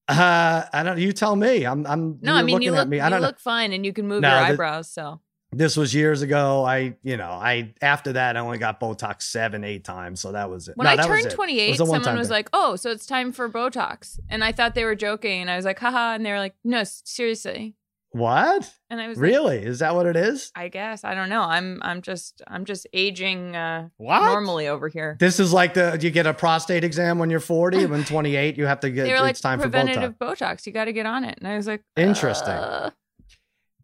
[0.07, 0.99] uh, I don't.
[0.99, 1.65] You tell me.
[1.65, 1.85] I'm.
[1.87, 2.19] I'm.
[2.21, 2.99] No, I mean you looking look at me.
[2.99, 3.27] I you don't know.
[3.27, 4.89] look fine and you can move No, your the- eyebrows.
[4.89, 5.19] So
[5.57, 6.65] This was years ago.
[6.65, 10.19] I, you know, I after that I only got Botox seven, eight times.
[10.19, 10.75] So that was it.
[10.77, 11.31] when No, I that turned it.
[11.31, 12.33] It 28, was someone was thing.
[12.33, 15.55] like, "Oh, so it's time for Botox," and I thought they were joking, and I
[15.55, 17.75] was like, "Haha," and they were like, "No, seriously,"
[18.11, 18.69] "What?
[18.89, 19.57] and I was like, Really?
[19.65, 21.41] Is that what it is?" I guess I don't know.
[21.41, 24.21] I'm I'm just I'm just aging uh, What?
[24.25, 25.15] normally over here.
[25.19, 27.85] This is like the you get a prostate exam when you're 40.
[27.85, 29.03] when 28, you have to get.
[29.05, 29.71] They were like it's time for Botox.
[29.71, 30.65] preventative Botox.
[30.65, 32.49] You got to get on it, and I was like, Interesting.
[32.53, 32.89] uh,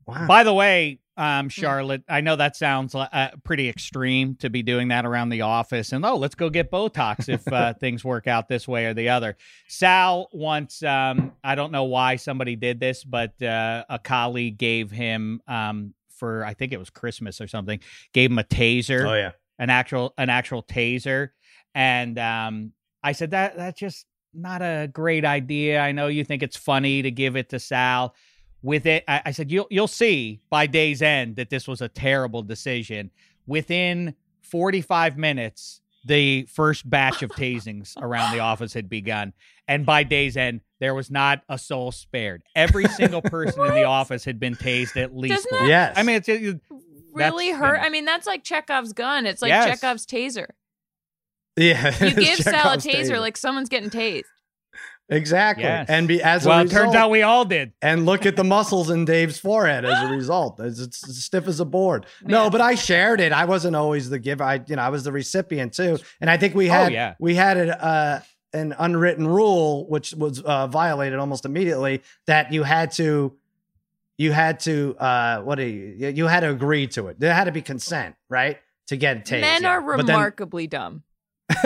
[0.08, 0.28] Wow.
[0.28, 1.00] By the way.
[1.22, 5.42] Um, Charlotte, I know that sounds uh, pretty extreme to be doing that around the
[5.42, 5.92] office.
[5.92, 9.10] And oh, let's go get Botox if uh, things work out this way or the
[9.10, 9.38] other.
[9.68, 14.90] Sal once, um, I don't know why somebody did this, but uh, a colleague gave
[14.90, 17.80] him um, for I think it was Christmas or something,
[18.14, 19.32] gave him a taser oh yeah.
[19.60, 21.30] an actual an actual taser
[21.74, 22.72] and um
[23.04, 27.02] i said that that's just not a great idea i know you think it's funny
[27.02, 28.14] to give it to sal
[28.64, 31.88] with it i, I said you'll you'll see by day's end that this was a
[31.88, 33.12] terrible decision
[33.48, 39.34] within 45 minutes the first batch of tasings around the office had begun
[39.68, 43.84] and by day's end there was not a soul spared every single person in the
[44.00, 45.62] office had been tased at least Doesn't once.
[45.64, 45.94] that- Yes.
[45.98, 46.60] i mean it's it,
[47.14, 47.78] really you hurt.
[47.78, 47.84] know.
[47.86, 49.26] I mean, that's like Chekhov's gun.
[49.26, 49.82] It's like Yes.
[49.82, 50.48] Chekhov's taser.
[51.58, 51.90] Yeah.
[52.02, 54.24] You give Chekhov's Sal a taser like someone's getting tased.
[55.12, 55.66] Exactly.
[55.66, 55.88] Yes.
[55.90, 58.44] And be as well a it turns out we all did and look at the
[58.56, 60.60] muscles in Dave's forehead as a result.
[60.60, 62.06] It's, it's as stiff as a board.
[62.24, 63.32] No, but I shared it.
[63.32, 64.44] I wasn't always the giver.
[64.44, 66.00] I, you know, I was the recipient too.
[66.20, 67.14] And I think we Oh, had, yeah.
[67.20, 68.20] we had a, uh,
[68.54, 73.34] an unwritten rule, which was uh, violated almost immediately, that you had to,
[74.18, 77.20] you had to, uh, what do you, you had to agree to it.
[77.20, 79.42] There had to be consent, right, to get tased.
[79.42, 79.70] Men yeah.
[79.70, 81.04] are But then- remarkably dumb.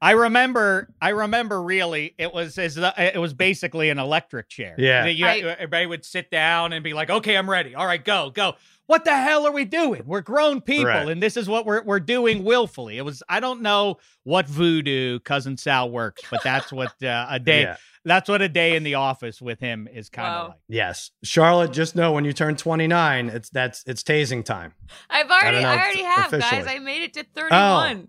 [0.00, 4.74] I remember, I remember really, it was as the, it was basically an electric chair.
[4.78, 5.06] Yeah.
[5.06, 7.74] You- I- everybody would sit down and be like, okay, I'm ready.
[7.74, 8.54] All right, go, go.
[8.86, 10.02] What the hell are we doing?
[10.04, 11.08] We're grown people, Right.
[11.08, 12.98] and this is what we're, we're doing willfully.
[12.98, 17.38] It was, I don't know what voodoo cousin Sal works, but that's what uh, a
[17.40, 17.76] day, Yeah.
[18.04, 20.48] that's what a day in the office with him is kind of Wow.
[20.48, 20.56] like.
[20.68, 21.72] Yes, Charlotte.
[21.72, 24.74] Just know when you turn 29, it's that's it's tasing time.
[25.08, 26.62] I've already, know, I, already have, officially.
[26.64, 26.66] guys.
[26.76, 27.96] I made it to 31.
[28.04, 28.06] Oh,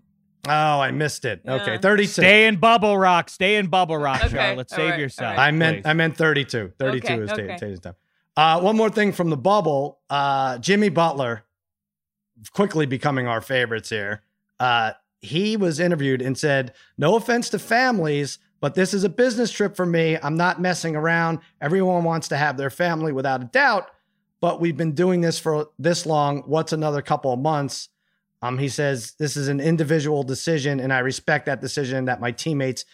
[0.48, 1.42] I missed it.
[1.46, 1.78] Okay, Yeah.
[1.78, 2.12] 32.
[2.12, 3.28] Stay in bubble rock.
[3.30, 4.68] Stay in bubble rock, Okay, Charlotte.
[4.72, 5.30] all Save right, yourself.
[5.32, 5.48] all right.
[5.48, 5.88] I meant please.
[5.88, 6.72] I meant 32.
[6.78, 7.56] 32 Okay, is ta- okay.
[7.60, 7.94] tasing time.
[8.36, 9.98] Uh, one more thing from the bubble.
[10.10, 11.44] Uh, Jimmy Butler,
[12.52, 14.22] quickly becoming our favorites here.
[14.60, 19.50] Uh, he was interviewed and said, "No offense to families, but this is a business
[19.50, 20.18] trip for me.
[20.22, 21.38] I'm not messing around.
[21.60, 23.88] Everyone wants to have their family without a doubt,
[24.40, 26.42] but we've been doing this for this long.
[26.46, 27.88] What's another couple of months?"
[28.46, 32.32] Um, he says, "This is an individual decision, and I respect that decision that my
[32.32, 32.84] teammates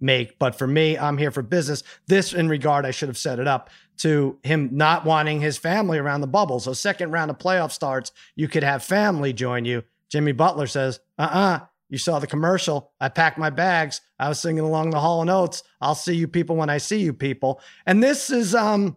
[0.00, 0.38] make.
[0.38, 1.82] But for me, I'm here for business.
[2.06, 5.98] This, in regard, I should have set it up to him not wanting his family
[5.98, 6.58] around the bubble.
[6.58, 9.84] So, second round of playoff starts, you could have family join you.
[10.08, 12.92] Jimmy Butler says, uh uh You saw the commercial.
[13.00, 14.00] I packed my bags.
[14.18, 15.62] I was singing along the Hall and Oates.
[15.80, 17.60] I'll see you people when I see you people.
[17.86, 18.96] And this is, um,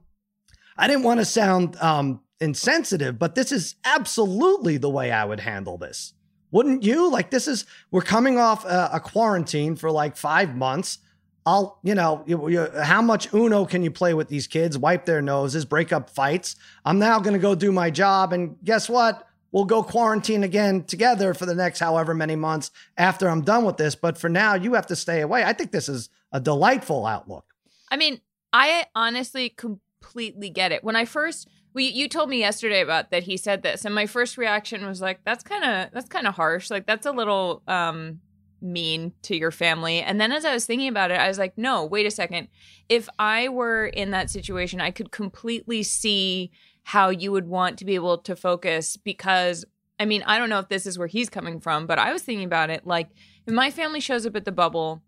[0.77, 5.39] I didn't want to sound um, insensitive, but this is absolutely the way I would
[5.39, 6.13] handle this.
[6.51, 7.09] Wouldn't you?
[7.09, 10.99] Like, this is, we're coming off a, a quarantine for like five months.
[11.45, 14.77] I'll, you know, you, you, how much Uno can you play with these kids?
[14.77, 16.55] Wipe their noses, break up fights.
[16.85, 18.33] I'm now going to go do my job.
[18.33, 19.27] And guess what?
[19.51, 23.77] We'll go quarantine again together for the next however many months after I'm done with
[23.77, 23.93] this.
[23.95, 25.43] But for now, you have to stay away.
[25.43, 27.45] I think this is a delightful outlook.
[27.91, 30.83] I mean, I honestly completely get it.
[30.83, 34.05] When I first we you told me yesterday about that he said this and my
[34.05, 36.69] first reaction was like that's kind of that's kind of harsh.
[36.69, 38.19] Like that's a little um
[38.61, 40.01] mean to your family.
[40.01, 42.47] And then as I was thinking about it, I was like, no, wait a second.
[42.87, 46.51] If I were in that situation, I could completely see
[46.83, 49.65] how you would want to be able to focus because
[49.99, 52.23] I mean, I don't know if this is where he's coming from, but I was
[52.23, 53.09] thinking about it like
[53.45, 55.01] if my family shows up at the bubble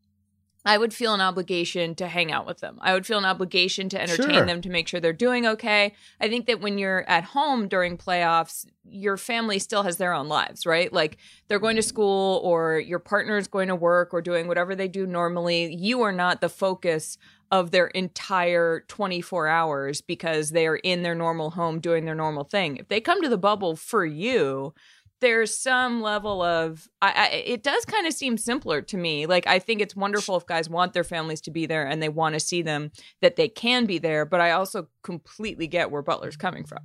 [0.66, 2.80] I would feel an obligation to hang out with them.
[2.82, 4.46] I would feel an obligation to entertain Sure.
[4.46, 5.94] them to make sure they're doing okay.
[6.20, 10.28] I think that when you're at home during playoffs, your family still has their own
[10.28, 10.92] lives, right?
[10.92, 14.88] Like they're going to school or your partner's going to work or doing whatever they
[14.88, 15.74] do normally.
[15.76, 17.18] You are not the focus
[17.52, 22.44] of their entire 24 hours because they are in their normal home doing their normal
[22.44, 22.78] thing.
[22.78, 24.74] If they come to the bubble for you,
[25.22, 29.48] there's some level of I, I it does kind of seem simpler to me like
[29.48, 32.34] i think it's wonderful if guys want their families to be there and they want
[32.34, 36.38] to see them that they can be there but i also completely get where butler's
[36.38, 36.80] coming from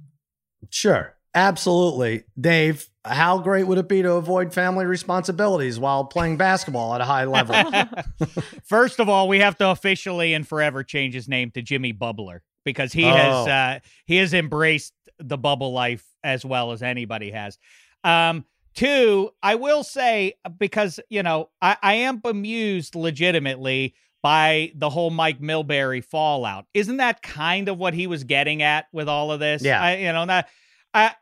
[0.71, 1.17] Sure.
[1.35, 2.25] Absolutely.
[2.39, 7.05] Dave, how great would it be to avoid family responsibilities while playing basketball at a
[7.05, 7.55] high level?
[8.65, 12.41] First of all, we have to officially and forever change his name to Jimmy Bubbler
[12.65, 13.13] because he Oh.
[13.15, 17.59] has uh, he has embraced the bubble life as well as anybody has.
[18.05, 24.91] Um, two, I will say because you know I, I am bemused legitimately by the
[24.91, 26.67] whole Mike Milbury fallout.
[26.75, 29.63] Isn't that kind of what he was getting at with all of this?
[29.63, 29.83] Yeah.
[29.83, 30.49] I, you know that
[30.93, 31.15] I,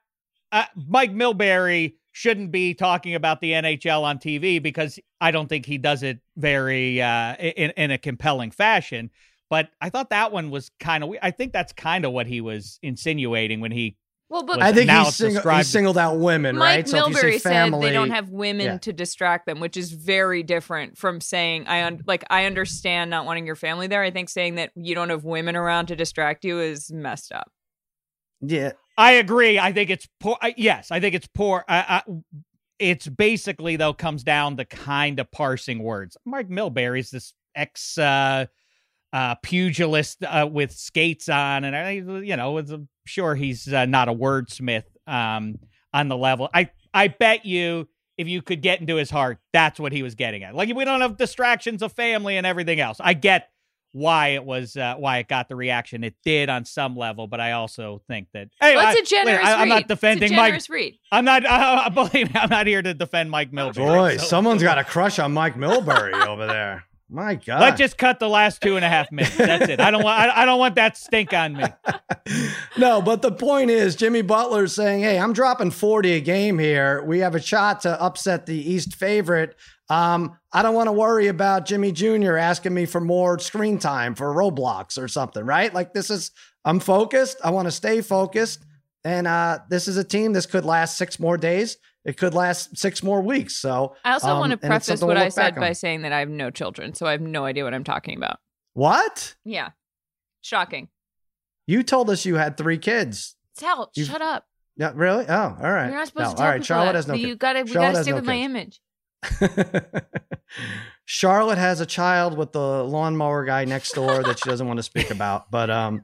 [0.50, 5.66] I, Mike Milbury shouldn't be talking about the NHL on TV because I don't think
[5.66, 9.10] he does it very uh, in in a compelling fashion.
[9.50, 11.14] But I thought that one was kind of.
[11.22, 13.96] I think that's kind of what he was insinuating when he.
[14.30, 16.88] Well but I think now he, sing- he described- singled out women, Mike right?
[16.88, 18.78] So if you say Milbury said they don't have women yeah.
[18.78, 23.24] to distract them, which is very different from saying I un- like I understand not
[23.26, 24.02] wanting your family there.
[24.02, 27.50] I think saying that you don't have women around to distract you is messed up.
[28.40, 29.58] yeah, I agree.
[29.58, 30.36] I think it's poor.
[30.42, 31.64] I, yes, I think it's poor.
[31.68, 32.12] I, I,
[32.78, 36.16] it's basically though comes down to kind of parsing words.
[36.24, 38.46] Mike Milbury is this ex uh,
[39.12, 43.86] uh, pugilist uh, with skates on, and I, you know, it's, I'm sure he's uh,
[43.86, 45.58] not a wordsmith um,
[45.92, 46.48] on the level.
[46.52, 50.14] I I bet you if you could get into his heart, that's what he was
[50.14, 50.54] getting at.
[50.54, 52.98] Like we don't have distractions of family and everything else.
[53.00, 53.48] I get
[53.92, 57.40] why it was uh, why it got the reaction it did on some level, but
[57.40, 60.32] I also think that hey, Well, I, it's a generous I, am not defending it's
[60.32, 60.48] a Mike.
[60.48, 60.98] generous read.
[61.10, 61.46] I'm not.
[61.46, 63.74] Uh, believe me, I'm not here to defend Mike Milbury.
[63.76, 66.84] boy, so- someone's got a crush on Mike Milbury over there.
[67.10, 67.60] My God.
[67.60, 69.36] Let's just cut the last two and a half minutes.
[69.36, 69.80] That's it.
[69.80, 70.20] I don't want.
[70.20, 71.64] I, I don't want that stink on me.
[72.78, 77.02] no, but the point is, Jimmy Butler's saying, "Hey, I'm dropping 40 a game here.
[77.02, 79.56] We have a shot to upset the East favorite.
[79.90, 82.36] Um, I don't want to worry about Jimmy Jr.
[82.36, 85.72] asking me for more screen time for Roblox or something, right?
[85.72, 86.30] Like this is,
[86.64, 87.38] I'm focused.
[87.42, 88.64] I want to stay focused.
[89.04, 90.32] And uh, this is a team.
[90.32, 91.78] This could last six more days.
[92.04, 93.56] It could last six more weeks.
[93.56, 96.20] So I also um, want to preface what we'll I said by saying that I
[96.20, 98.38] have no children, so I have no idea what I'm talking about.
[98.74, 99.70] what Yeah.
[100.40, 100.88] Shocking.
[101.66, 103.34] you told us you had three kids.
[103.56, 104.44] Sal, You've- shut up.
[104.76, 105.26] Yeah, really?
[105.28, 105.86] Oh, all right.
[105.88, 106.64] You're not supposed No, to tell all right.
[106.64, 106.94] Charlotte that.
[106.94, 107.14] has no.
[107.14, 108.80] You gotta we gotta has stay no with my image.
[111.04, 114.82] Charlotte has a child with the lawnmower guy next door that she doesn't want to
[114.82, 115.50] speak about.
[115.50, 116.02] But um,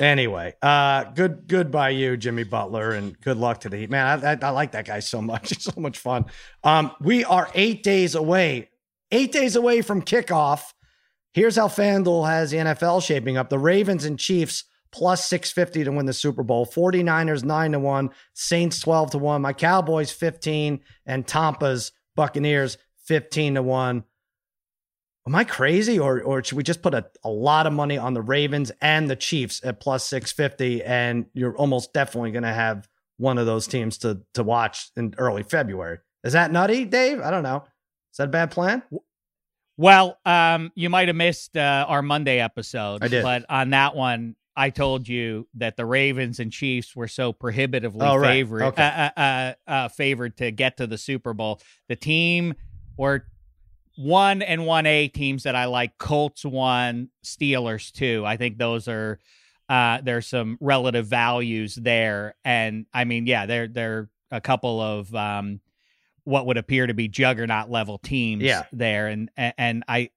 [0.00, 3.90] anyway, uh, good good by you, Jimmy Butler, and good luck to the Heat.
[3.90, 5.48] Man, I, I, I like that guy so much.
[5.54, 6.26] He's so much fun.
[6.64, 8.70] Um, we are eight days away,
[9.10, 10.72] eight days away from kickoff.
[11.32, 15.92] Here's how FanDuel has the NFL shaping up: the Ravens and Chiefs plus 650 to
[15.92, 16.66] win the Super Bowl.
[16.66, 23.54] 49ers 9 to 1, Saints 12 to 1, my Cowboys 15 and Tampa's Buccaneers 15
[23.54, 24.04] to 1.
[25.26, 28.12] Am I crazy or or should we just put a, a lot of money on
[28.14, 32.88] the Ravens and the Chiefs at plus 650 and you're almost definitely going to have
[33.18, 35.98] one of those teams to to watch in early February.
[36.24, 37.20] Is that nutty, Dave?
[37.20, 37.64] I don't know.
[38.12, 38.82] Is that a bad plan?
[39.76, 43.02] Well, um, you might have missed uh, our Monday episode.
[43.02, 43.22] I did.
[43.22, 48.06] But on that one, I told you that the Ravens and Chiefs were so prohibitively
[48.06, 48.34] Oh, right.
[48.34, 48.82] favored, Okay.
[48.82, 51.60] uh, uh, uh, uh, favored to get to the Super Bowl.
[51.88, 52.54] The team
[52.98, 53.26] or
[53.96, 58.24] one and one A teams that I like: Colts one, Steelers two.
[58.26, 59.18] I think those are
[59.68, 65.14] uh, there's some relative values there, and I mean, yeah, they're they're a couple of
[65.14, 65.60] um,
[66.24, 68.64] what would appear to be juggernaut level teams Yeah.
[68.72, 70.10] there, and and, and I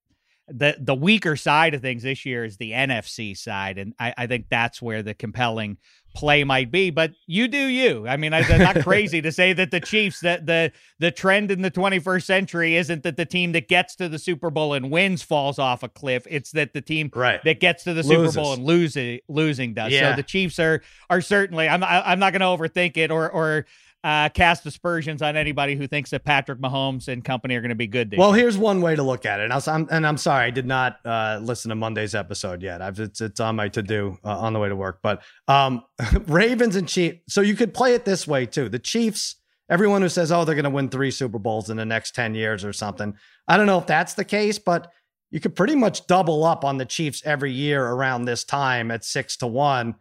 [0.47, 4.27] the the weaker side of things this year is the NFC side, and I, I
[4.27, 5.77] think that's where the compelling
[6.13, 6.91] play might be.
[6.91, 8.08] But you do you.
[8.08, 11.49] I mean, I, I'm not crazy to say that the Chiefs that the the trend
[11.51, 14.91] in the 21st century isn't that the team that gets to the Super Bowl and
[14.91, 16.27] wins falls off a cliff.
[16.29, 17.43] It's that the team Right.
[17.43, 19.91] that gets to the Super Bowl and losing losing does.
[19.91, 20.12] Yeah.
[20.12, 21.67] So the Chiefs are are certainly.
[21.67, 23.65] I'm I- I'm not going to overthink it or or.
[24.06, 27.76] Uh, cast aspersions on anybody who thinks that Patrick Mahomes and company are going to
[27.76, 28.13] be good.
[28.15, 28.44] Well, year.
[28.44, 29.46] here's one way to look at it.
[29.46, 32.84] And, I I'm, and I'm sorry, I did not uh, listen to Monday's episode yet.
[32.84, 35.00] I've, it's, it's on my to do uh, on the way to work.
[35.02, 35.82] But um,
[36.28, 37.18] Ravens and Chiefs.
[37.30, 38.70] So you could play it this way too.
[38.70, 39.38] The Chiefs,
[39.72, 42.36] everyone who says, oh, they're going to win three Super Bowls in the next 10
[42.36, 43.15] years or something.
[43.48, 44.91] I don't know if that's the case, but
[45.32, 49.04] you could pretty much double up on the Chiefs every year around this time at
[49.04, 49.96] six to one.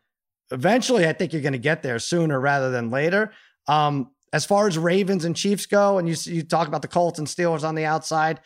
[0.50, 3.32] Eventually, I think you're going to get there sooner rather than later.
[3.66, 7.18] Um, as far as Ravens and Chiefs go, and you you talk about the Colts
[7.18, 8.40] and Steelers on the outside,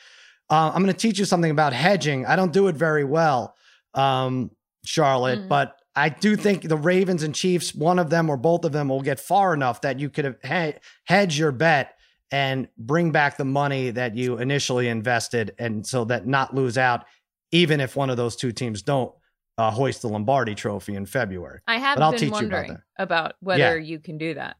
[0.50, 2.26] uh, I'm going to teach you something about hedging.
[2.26, 3.54] I don't do it very well,
[3.94, 4.50] um,
[4.84, 5.48] Charlotte, Mm.
[5.48, 8.88] but I do think the Ravens and Chiefs, one of them or both of them,
[8.88, 11.94] will get far enough that you could hedge your bet
[12.30, 17.04] and bring back the money that you initially invested, and so that not lose out,
[17.50, 19.12] even if one of those two teams don't
[19.56, 21.60] uh, hoist the Lombardi Trophy in February.
[21.66, 23.84] I have But I'll been teach you about wondering about, whether Yeah.
[23.84, 24.56] you can do that.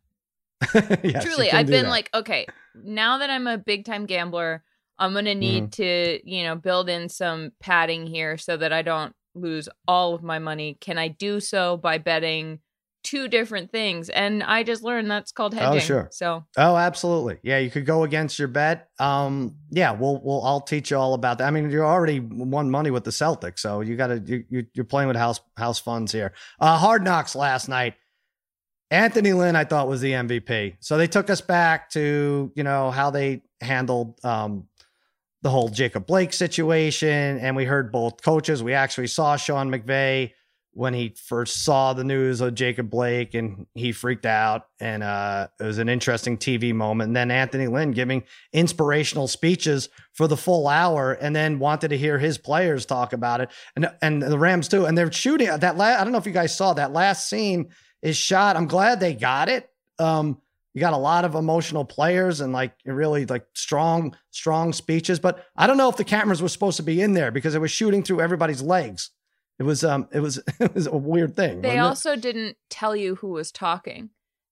[1.05, 1.91] Yes, Truly, I've been that.
[1.91, 4.63] like, okay, now that I'm a big time gambler,
[4.99, 5.83] I'm gonna need Mm-hmm.
[5.83, 10.23] to, you know, build in some padding here so that I don't lose all of
[10.23, 10.77] my money.
[10.81, 12.59] Can I do so by betting
[13.05, 14.09] two different things?
[14.11, 15.77] And I just learned that's called hedging.
[15.77, 16.09] Oh, sure.
[16.11, 17.39] So Oh, absolutely.
[17.45, 18.89] Yeah, you could go against your bet.
[18.99, 21.47] Um, yeah, we'll we'll I'll teach you all about that.
[21.47, 24.67] I mean, you already won money with the Celtics, so you got to you, you
[24.75, 26.33] you're playing with house house funds here.
[26.59, 27.95] Uh, Hard Knocks last night.
[28.91, 30.77] Anthony Lynn, I thought was the MVP.
[30.81, 34.67] So they took us back to you know how they handled um
[35.43, 38.63] the whole Jacob Blake situation, and we heard both coaches.
[38.63, 40.33] We actually saw Sean McVay
[40.79, 45.49] when he first saw the news of Jacob Blake and he freaked out and uh,
[45.59, 47.09] it was an interesting TV moment.
[47.09, 48.23] And then Anthony Lynn giving
[48.53, 53.41] inspirational speeches for the full hour and then wanted to hear his players talk about
[53.41, 54.85] it and and the Rams too.
[54.85, 57.71] And they're shooting that last, I don't know if you guys saw that last scene
[58.03, 58.57] is shot.
[58.57, 59.69] I'm glad they got it.
[59.99, 60.41] Um,
[60.75, 65.19] you got a lot of emotional players and like really like strong, strong speeches.
[65.19, 67.61] But I don't know if the cameras were supposed to be in there because it
[67.61, 69.11] was shooting through everybody's legs.
[69.59, 71.63] It was um it was it was a weird thing.
[71.63, 71.81] they wasn't it?
[71.81, 74.11] also didn't tell you who was talking.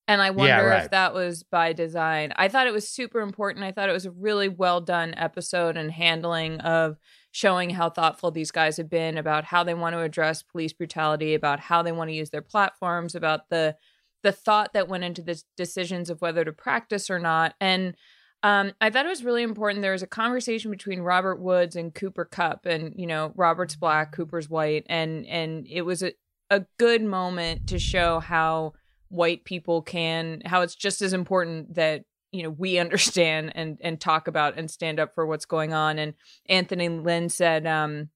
[0.08, 0.84] And I wonder Yeah, right.
[0.84, 2.32] if that was by design.
[2.36, 3.64] I thought it was super important.
[3.64, 6.96] I thought it was a really well done episode and handling of
[7.36, 11.34] showing how thoughtful these guys have been about how they want to address police brutality,
[11.34, 13.76] about how they want to use their platforms, about the
[14.22, 17.54] the thought that went into the decisions of whether to practice or not.
[17.60, 17.94] And
[18.42, 19.82] um, I thought it was really important.
[19.82, 24.12] There was a conversation between Robert Woods and Cooper Kupp, and you know Robert's black,
[24.12, 26.14] Cooper's white, and and it was a
[26.48, 28.72] a good moment to show how
[29.08, 34.00] white people can how it's just as important that you know we understand and and
[34.00, 36.14] talk about and stand up for what's going on and
[36.48, 38.08] anthony lynn said um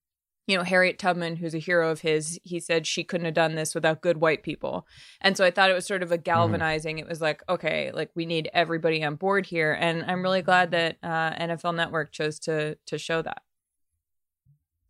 [0.51, 3.55] you know, Harriet Tubman, who's a hero of his, he said she couldn't have done
[3.55, 4.85] this without good white people.
[5.21, 6.25] And so I thought it was sort of a mm-hmm.
[6.25, 6.97] galvanizing.
[6.97, 7.01] Mm.
[7.03, 9.73] It was like, okay, like we need everybody on board here.
[9.79, 13.43] And I'm really glad that uh, NFL Network chose to to show that.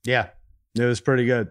[0.03, 0.29] Yeah,
[0.75, 1.49] it was pretty good.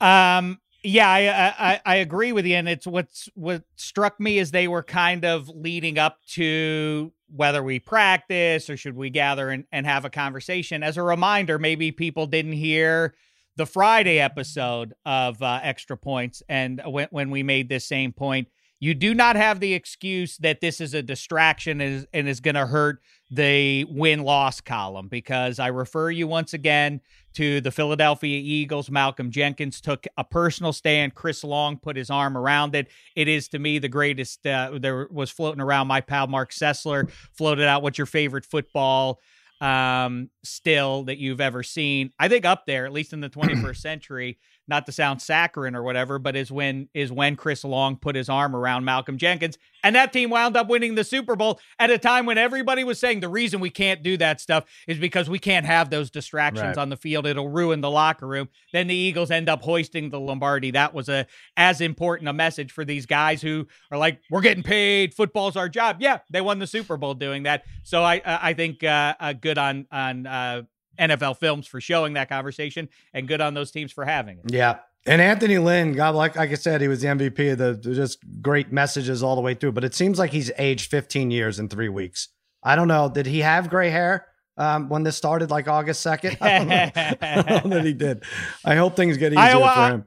[0.00, 4.50] Um, yeah, I, I I agree with you, and it's what's what struck me is
[4.50, 9.64] they were kind of leading up to whether we practice or should we gather and,
[9.72, 10.82] and have a conversation.
[10.82, 13.14] As a reminder, maybe people didn't hear
[13.56, 18.48] the Friday episode of uh, Extra Points, and when when we made this same point,
[18.78, 22.40] you do not have the excuse that this is a distraction and is, and is
[22.40, 23.00] going to hurt
[23.30, 27.00] the win loss column because I refer you once again
[27.38, 28.90] to the Philadelphia Eagles.
[28.90, 31.14] Malcolm Jenkins took a personal stand.
[31.14, 32.88] Chris Long put his arm around it.
[33.14, 34.44] It is to me the greatest.
[34.44, 35.86] Uh, there was floating around.
[35.86, 39.20] My pal Marc Sessler floated out what's your favorite football
[39.60, 42.10] um still that you've ever seen.
[42.18, 44.38] I think up there, at least in the 21st century,
[44.68, 48.28] not to sound saccharine or whatever, but is when is when Chris Long put his
[48.28, 51.98] arm around Malcolm Jenkins, and that team wound up winning the Super Bowl at a
[51.98, 55.38] time when everybody was saying the reason we can't do that stuff is because we
[55.38, 56.78] can't have those distractions right.
[56.78, 57.26] on the field.
[57.26, 58.48] It'll ruin the locker room.
[58.72, 60.72] Then the Eagles end up hoisting the Lombardi.
[60.72, 64.62] That was a as important a message for these guys who are like, we're getting
[64.62, 65.14] paid.
[65.14, 65.96] Football's our job.
[66.00, 67.64] Yeah, they won the Super Bowl doing that.
[67.82, 70.62] So I I think uh, uh, good on on uh,
[70.98, 74.52] NFL Films for showing that conversation, and good on those teams for having it.
[74.52, 74.78] Yeah.
[75.06, 78.18] And Anthony Lynn, God, like like I said, he was the MVP of the just
[78.42, 79.72] great messages all the way through.
[79.72, 82.28] But it seems like he's aged 15 years in three weeks.
[82.62, 83.08] I don't know.
[83.08, 84.26] Did he have gray hair
[84.56, 86.38] um, when this started, like August 2nd?
[86.42, 86.90] I don't, know.
[86.94, 88.24] I don't know that he did.
[88.64, 90.04] I hope things get easier I, for him.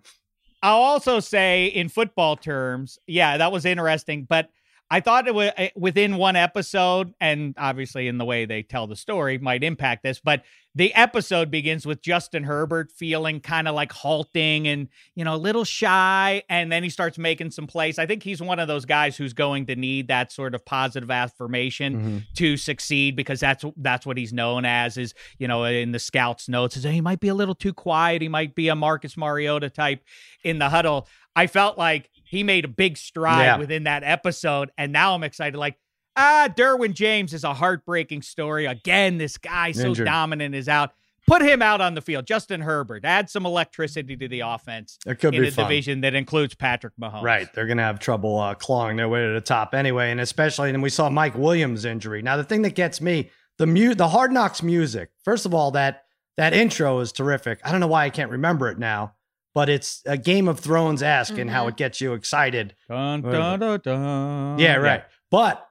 [0.62, 4.26] I'll also say, in football terms, yeah, that was interesting.
[4.30, 4.50] But
[4.92, 8.98] I thought it was within one episode, and obviously in the way they tell the
[8.98, 10.44] story might impact this, but
[10.76, 15.38] the episode begins with Justin Herbert feeling kind of like halting and, you know, a
[15.38, 16.44] little shy.
[16.50, 18.00] And then he starts making some plays.
[18.00, 21.12] I think he's one of those guys who's going to need that sort of positive
[21.12, 22.18] affirmation mm-hmm.
[22.36, 26.48] to succeed because that's that's what he's known as is, you know, in the scouts
[26.48, 28.22] notes is he might be a little too quiet.
[28.22, 30.04] He might be a Marcus Mariota type
[30.44, 31.08] in the huddle.
[31.36, 33.58] I felt like he made a big stride yeah.
[33.58, 34.72] within that episode.
[34.78, 35.58] And now I'm excited.
[35.58, 35.78] Like,
[36.16, 38.68] ah, Derwin James is a heartbreaking story.
[38.68, 40.06] Again, this guy so Injured.
[40.06, 40.94] dominant is out.
[41.28, 42.26] Put him out on the field.
[42.26, 43.04] Justin Herbert.
[43.04, 44.98] Add some electricity to the offense.
[45.06, 45.66] It could in be a fun.
[45.66, 47.22] division that includes Patrick Mahomes.
[47.22, 47.54] Right.
[47.54, 50.10] They're going to have trouble uh, clawing their way to the top anyway.
[50.10, 52.22] And especially, and we saw Mike Williams' injury.
[52.22, 55.10] Now, the thing that gets me, the mu- the Hard Knocks music.
[55.26, 56.06] First of all, that
[56.38, 57.60] that intro is terrific.
[57.66, 59.16] I don't know why I can't remember it now
[59.54, 61.42] but it's a Game of Thrones esque mm-hmm.
[61.42, 62.76] and how it gets you excited.
[62.88, 65.02] Dun, dun, dun, yeah, right.
[65.02, 65.16] Yeah.
[65.30, 65.68] But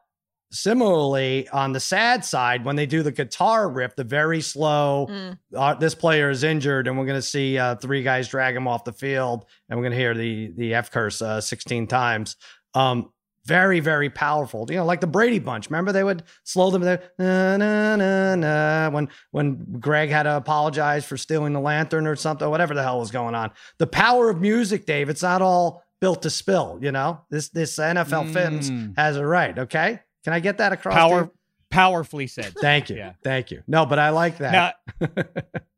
[0.53, 5.39] similarly, on the sad side, when they do the guitar riff, the very slow, mm.
[5.57, 8.67] uh, this player is injured, and we're going to see uh, three guys drag him
[8.67, 12.37] off the field, and we're going to hear the the F curse uh, 16 times.
[12.75, 13.13] Um,
[13.45, 14.67] very, very powerful.
[14.69, 15.71] You know, like the Brady Bunch.
[15.71, 20.37] Remember, they would slow them there na, na, na, na, when when Greg had to
[20.37, 23.51] apologize for stealing the lantern or something, whatever the hell was going on.
[23.79, 25.09] The power of music, Dave.
[25.09, 26.79] It's not all built to spill.
[26.83, 28.33] You know, this this NFL mm.
[28.33, 29.59] Films has it right.
[29.59, 30.95] Okay, can I get that across?
[30.95, 31.31] Power,
[31.71, 32.53] powerfully said.
[32.61, 33.13] Thank you, yeah.
[33.23, 33.63] thank you.
[33.67, 34.77] No, but I like that.
[35.01, 35.09] Now,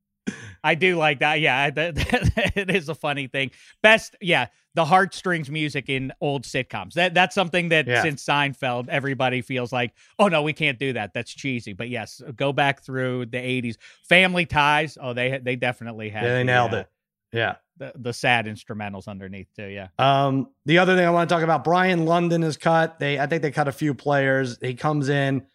[0.64, 1.40] I do like that.
[1.40, 3.50] Yeah, that, that, it is a funny thing.
[3.82, 6.94] Best, yeah, the heartstrings music in old sitcoms.
[6.94, 8.02] That that's something that yeah.
[8.02, 11.12] since Seinfeld, everybody feels like, oh no, we can't do that.
[11.14, 11.72] That's cheesy.
[11.72, 13.76] But yes, go back through the '80s.
[14.08, 14.96] Family Ties.
[15.00, 16.24] Oh, they they definitely had.
[16.24, 16.88] Yeah, they nailed uh, it.
[17.32, 17.56] Yeah.
[17.78, 19.66] The, the sad instrumentals underneath too.
[19.66, 19.88] Yeah.
[19.98, 22.98] Um, the other thing I want to talk about, Brian London is cut.
[22.98, 24.58] They, I think they cut a few players.
[24.60, 25.46] He comes in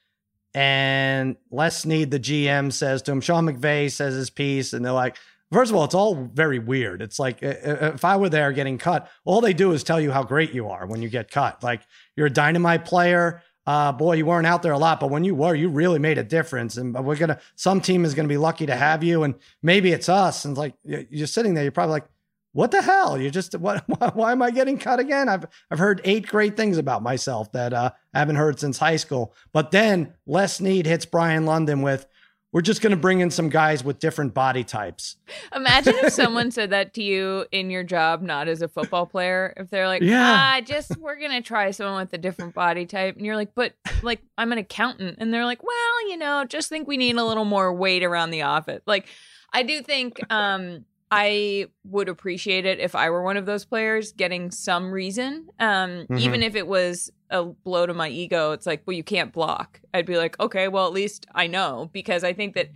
[0.58, 4.92] and Les Snead, the GM, says to him, Sean McVay says his piece, and they're
[4.92, 5.16] like,
[5.52, 7.00] first of all, it's all very weird.
[7.04, 10.24] It's like if I were there getting cut, all they do is tell you how
[10.24, 11.62] great you are when you get cut.
[11.62, 11.82] Like
[12.16, 13.44] you're a dynamite player.
[13.68, 16.18] Uh, boy, you weren't out there a lot, but when you were, you really made
[16.18, 16.78] a difference.
[16.78, 20.10] And we're gonna, some team is gonna be lucky to have you, and maybe it's
[20.10, 20.44] us.
[20.44, 22.08] And it's like you're sitting there, you're probably like,
[22.54, 23.20] what the hell?
[23.20, 23.84] You just what?
[23.88, 25.30] Why, why, am I getting cut again?
[25.30, 28.96] I've I've heard eight great things about myself that uh, I haven't heard since high
[28.96, 29.34] school.
[29.54, 32.08] But then Les Snead hits Brian London with,
[32.52, 35.18] "We're just going to bring in some guys with different body types."
[35.56, 39.54] Imagine if someone said that to you in your job, not as a football player.
[39.58, 42.86] If they're like, "Yeah, ah, just we're going to try someone with a different body
[42.86, 46.44] type," and you're like, "But like I'm an accountant," and they're like, "Well, you know,
[46.46, 49.08] just think we need a little more weight around the office." Like,
[49.54, 50.20] I do think.
[50.32, 55.48] um I would appreciate it if I were one of those players getting some reason.
[55.60, 56.18] Um, mm-hmm.
[56.18, 59.80] Even if it was a blow to my ego, it's like, well, you can't block.
[59.94, 62.70] I'd be like, okay, well, at least I know because I think that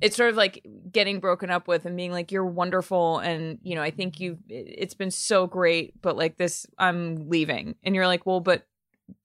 [0.00, 3.74] it's sort of like getting broken up with and being like you're wonderful and you
[3.74, 8.06] know i think you it's been so great but like this i'm leaving and you're
[8.06, 8.64] like well but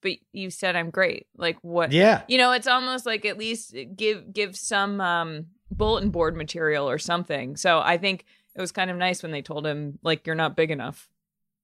[0.01, 2.23] but you said i'm great like what Yeah.
[2.27, 6.97] you know it's almost like at least give give some um bulletin board material or
[6.97, 8.25] something so i think
[8.55, 11.09] it was kind of nice when they told him like you're not big enough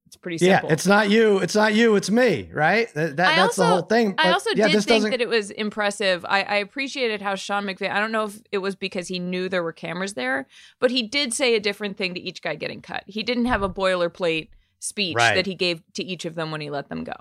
[0.09, 0.49] it's pretty simple.
[0.49, 1.37] Yeah, simple it's not you.
[1.37, 1.95] It's not you.
[1.95, 2.49] It's me.
[2.51, 2.91] Right.
[2.95, 4.15] That, that- I that's the whole thing.
[4.17, 5.11] I also yeah, did this think doesn't.
[5.11, 6.25] that it was impressive.
[6.27, 7.91] I, I appreciated how Sean McVay.
[7.91, 10.47] I don't know if it was because he knew there were cameras there,
[10.79, 13.03] but he did say a different thing to each guy getting cut.
[13.05, 14.47] He didn't have a boilerplate
[14.79, 15.35] speech Right.
[15.35, 17.13] that he gave to each of them when he let them go.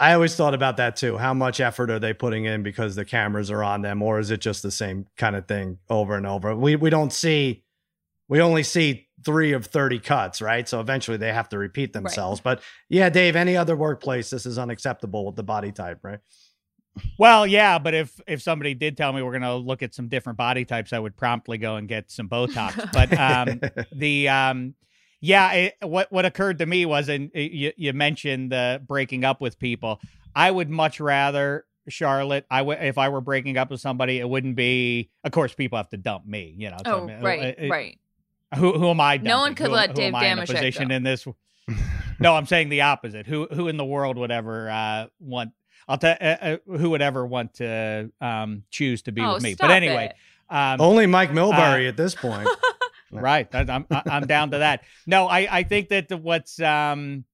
[0.00, 1.18] I always thought about that too.
[1.18, 4.30] How much effort are they putting in because the cameras are on them, or is
[4.30, 6.56] it just the same kind of thing over and over?
[6.56, 7.64] We we don't see.
[8.28, 10.68] We only see three of 30 cuts, right?
[10.68, 12.40] So eventually they have to repeat themselves.
[12.40, 16.18] But yeah, Dave, any other workplace, this is unacceptable with the body type, right?
[17.18, 20.08] Well, yeah, but if if somebody did tell me we're going to look at some
[20.08, 22.90] different body types, I would promptly go and get some Botox.
[22.92, 23.60] But um,
[23.96, 24.74] the um,
[25.20, 29.40] yeah, it, what what occurred to me was, and you you mentioned the breaking up
[29.40, 30.00] with people.
[30.34, 32.44] I would much rather Charlotte.
[32.50, 35.10] I would if I were breaking up with somebody, it wouldn't be.
[35.24, 36.54] Of course, people have to dump me.
[36.58, 36.76] You know.
[36.84, 37.98] so, Oh, I mean, right, it- right.
[38.58, 39.16] Who who am I?
[39.16, 40.94] No one could Who- let who Dave am in Dameshek position go.
[40.94, 41.26] in this.
[42.20, 43.26] no, I'm saying the opposite.
[43.26, 45.52] Who who in the world would ever uh, want?
[45.88, 49.42] I'll tell uh, uh, who would ever want to um, choose to be oh, with
[49.42, 49.54] me.
[49.54, 50.12] stop But anyway,
[50.50, 50.54] it.
[50.54, 52.48] um, Only Mike Milbury at this point.
[53.12, 54.84] right, that- I'm I- I'm down to that.
[55.06, 57.24] No, I I think that the, what's um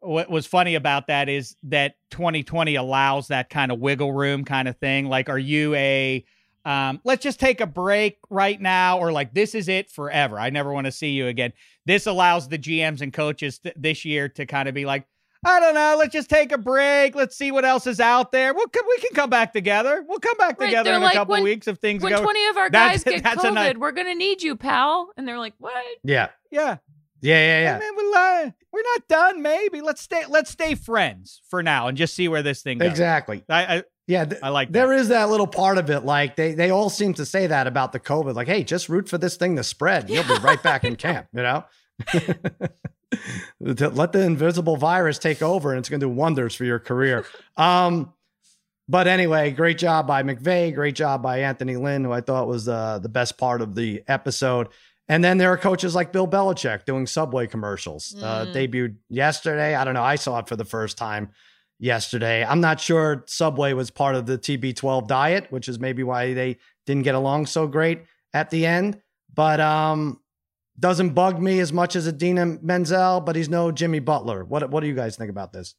[0.00, 4.68] what was funny about that is that 2020 allows that kind of wiggle room kind
[4.68, 5.08] of thing.
[5.08, 6.24] Like, are you a
[6.66, 10.38] um, let's just take a break right now, or like this is it forever.
[10.38, 11.52] I never want to see you again.
[11.86, 15.06] This allows the GMs and coaches th- this year to kind of be like,
[15.44, 17.14] I don't know, let's just take a break.
[17.14, 18.52] Let's see what else is out there.
[18.52, 20.04] We'll co- we can come back together.
[20.08, 22.22] We'll come back Right, together in like, a couple when- weeks if things when go.
[22.22, 25.10] 20 of our That's- guys get that's COVID, nice- we're going to need you, pal.
[25.16, 25.72] And they're like, what?
[26.02, 26.30] yeah.
[26.50, 26.78] yeah,
[27.22, 27.78] Yeah, yeah, Hey, yeah.
[27.78, 29.40] man, we'll, uh, we're not done.
[29.42, 30.24] Maybe let's stay.
[30.28, 32.90] Let's stay friends for now and just see where this thing goes.
[32.90, 33.44] Exactly.
[33.48, 34.24] I I, Yeah.
[34.24, 34.72] th- I like that.
[34.72, 36.04] There is that little part of it.
[36.04, 38.34] Like they, they all seem to say that about the COVID.
[38.34, 40.08] Like, hey, just root for this thing to spread.
[40.10, 41.64] You'll be right back in camp, you know?
[43.60, 47.24] Let the invisible virus take over and it's going to do wonders for your career.
[47.56, 48.12] Um,
[48.88, 50.74] but anyway, great job by McVay.
[50.74, 54.02] Great job by Anthony Lynn, who I thought was uh, the best part of the
[54.06, 54.68] episode.
[55.08, 58.14] And then there are coaches like Bill Belichick doing Subway commercials.
[58.20, 58.54] Uh, Mm.
[58.54, 59.74] debuted yesterday.
[59.74, 60.02] I don't know.
[60.02, 61.30] I saw it for the first time
[61.78, 62.44] yesterday.
[62.44, 66.58] I'm not sure Subway was part of the TB12 diet, which is maybe why they
[66.86, 68.02] didn't get along so great
[68.32, 69.00] at the end.
[69.34, 70.20] But um,
[70.78, 74.44] doesn't bug me as much as Idina Menzel, but he's no Jimmy Butler.
[74.44, 75.74] What What do you guys think about this?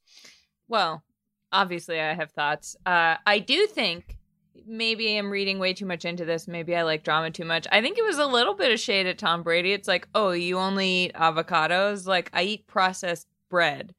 [0.67, 1.03] Well,
[1.51, 2.75] obviously, I have thoughts.
[2.85, 4.17] Uh, I do think
[4.65, 6.47] maybe I'm reading way too much into this.
[6.47, 7.67] Maybe I like drama too much.
[7.71, 9.71] I think it was a little bit of shade at Tom Brady.
[9.71, 12.05] It's like, oh, you only eat avocados?
[12.05, 13.93] Like, I eat processed bread.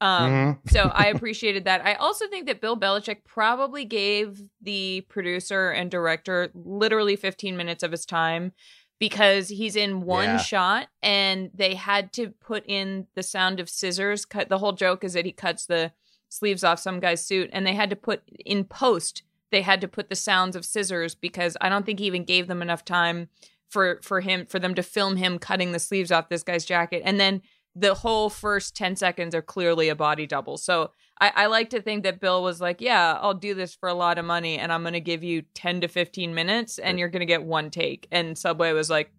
[0.00, 0.30] Um,
[0.64, 0.70] Mhm.
[0.70, 1.84] so I appreciated that.
[1.84, 7.82] I also think that Bill Belichick probably gave the producer and director literally 15 minutes
[7.82, 8.52] of his time
[8.98, 10.36] because he's in one Yeah.
[10.38, 14.24] shot and they had to put in the sound of scissors.
[14.24, 15.92] Cut the whole joke is that he cuts the
[16.28, 19.88] sleeves off some guy's suit and they had to put in post they had to
[19.88, 23.28] put the sounds of scissors because I don't think he even gave them enough time
[23.68, 27.02] for for him for them to film him cutting the sleeves off this guy's jacket
[27.04, 27.42] and then
[27.76, 30.56] the whole first 10 seconds are clearly a body double.
[30.58, 30.90] So
[31.20, 33.94] I, I like to think that bill was like yeah i'll do this for a
[33.94, 37.08] lot of money and i'm going to give you 10 to 15 minutes and you're
[37.10, 38.08] going to get one take.
[38.10, 39.12] And subway was like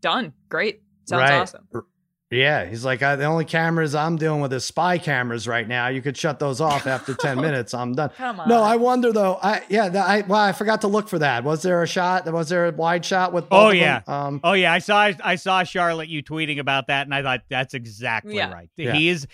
[0.00, 0.32] done.
[0.48, 0.82] Great.
[1.06, 1.40] Sounds Right.
[1.40, 1.66] awesome
[2.32, 5.88] Yeah, he's like, I, the only cameras I'm dealing with is spy cameras right now.
[5.88, 7.74] You could shut those off after 10 minutes.
[7.74, 8.08] I'm done.
[8.16, 9.38] come on No, I wonder though.
[9.42, 11.44] I yeah, the, I well, I forgot to look for that.
[11.44, 12.24] Was there a shot?
[12.32, 13.48] Was there a wide shot with?
[13.50, 13.80] both Oh, of them?
[13.80, 14.00] yeah.
[14.06, 17.42] Um, Oh yeah, I saw I saw Charlotte you tweeting about that, and I thought
[17.50, 18.50] that's exactly Yeah.
[18.50, 18.70] right.
[18.76, 18.94] Yeah.
[18.94, 19.26] He is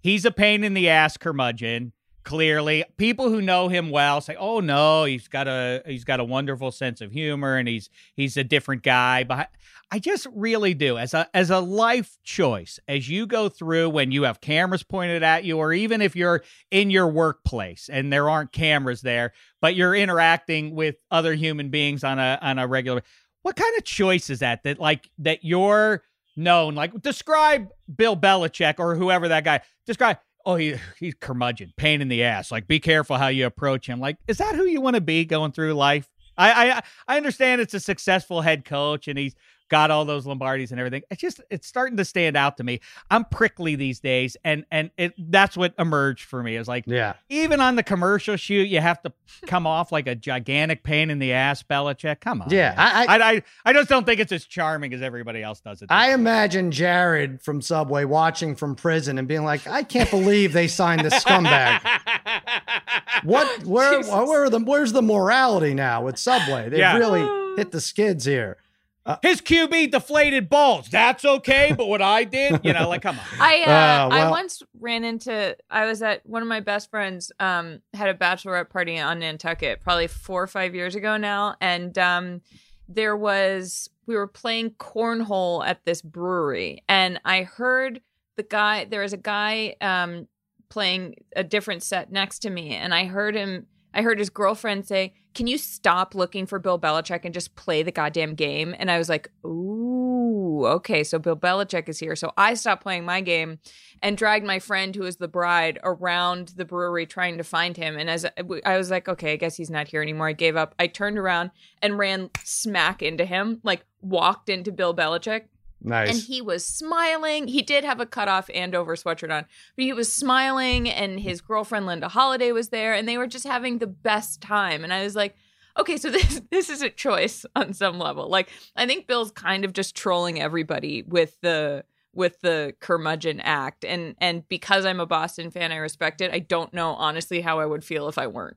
[0.00, 1.92] he's a pain in the ass curmudgeon.
[2.26, 6.24] Clearly, people who know him well say, "Oh no, he's got a he's got a
[6.24, 9.48] wonderful sense of humor, and he's he's a different guy." But
[9.92, 10.98] I- just really do.
[10.98, 15.22] As a as a life choice as you go through when you have cameras pointed
[15.22, 19.76] at you, or even if you're in your workplace and there aren't cameras there, but
[19.76, 23.04] you're interacting with other human beings on a on a regular
[23.42, 26.02] what kind of choice is that that like that you're
[26.36, 26.74] known?
[26.74, 32.08] Like describe bill belichick or whoever that guy describe oh he, he's curmudgeon pain in
[32.08, 34.00] the ass like be careful how you approach him.
[34.00, 36.08] Like is that who you want to be going through life?
[36.38, 39.34] I, I I understand it's a successful head coach and he's
[39.68, 41.02] got all those Lombardis and everything.
[41.10, 42.80] It's just it's starting to stand out to me.
[43.10, 46.56] I'm prickly these days, and and it that's what emerged for me.
[46.56, 49.12] Is like, yeah, even on the commercial shoot, you have to
[49.46, 52.20] come off like a gigantic pain in the ass, Belichick.
[52.20, 52.74] Come on, yeah.
[52.76, 55.88] I, I, I I just don't think it's as charming as everybody else does it.
[55.90, 60.68] I imagine Jared from Subway watching from prison and being like, I can't believe they
[60.68, 61.80] signed this scumbag.
[63.24, 63.64] what?
[63.64, 64.02] Where?
[64.02, 64.60] Where are the?
[64.60, 66.68] Where's the morality now with Subway?
[66.68, 66.96] They've yeah.
[66.96, 68.58] really hit the skids here.
[69.06, 70.88] Uh, His QB deflated balls.
[70.88, 73.24] That's okay, but what I did, you know, like come on.
[73.40, 75.56] I uh, uh, well, I once ran into.
[75.70, 79.80] I was at one of my best friends um, had a bachelorette party on Nantucket,
[79.80, 82.40] probably four or five years ago now, and um,
[82.88, 88.00] there was we were playing cornhole at this brewery, and I heard
[88.34, 88.86] the guy.
[88.86, 90.26] There was a guy um,
[90.68, 93.66] playing a different set next to me, and I heard him.
[93.96, 97.82] I heard his girlfriend say can you stop looking for Bill Belichick and just play
[97.82, 98.74] the goddamn game?
[98.78, 102.16] And I was like, ooh, okay, so Bill Belichick is here.
[102.16, 103.58] So I stopped playing my game
[104.02, 107.98] and dragged my friend who was the bride around the brewery trying to find him.
[107.98, 108.24] And as
[108.64, 110.28] I was like, okay, I guess he's not here anymore.
[110.28, 110.74] I gave up.
[110.78, 111.50] I turned around
[111.82, 115.48] and ran smack into him, like walked into Bill Belichick
[115.82, 116.08] Nice.
[116.08, 117.48] And he was smiling.
[117.48, 119.46] He did have a cutoff Andover sweatshirt on,
[119.76, 123.46] but he was smiling, and his girlfriend Linda Holliday was there, and they were just
[123.46, 124.82] having the best time.
[124.82, 125.36] And I was like,
[125.78, 128.28] okay, so this this is a choice on some level.
[128.28, 133.84] Like, I think Bill's kind of just trolling everybody with the with the curmudgeon act,
[133.84, 136.32] and and because I'm a Boston fan, I respect it.
[136.32, 138.56] I don't know honestly how I would feel if I weren't.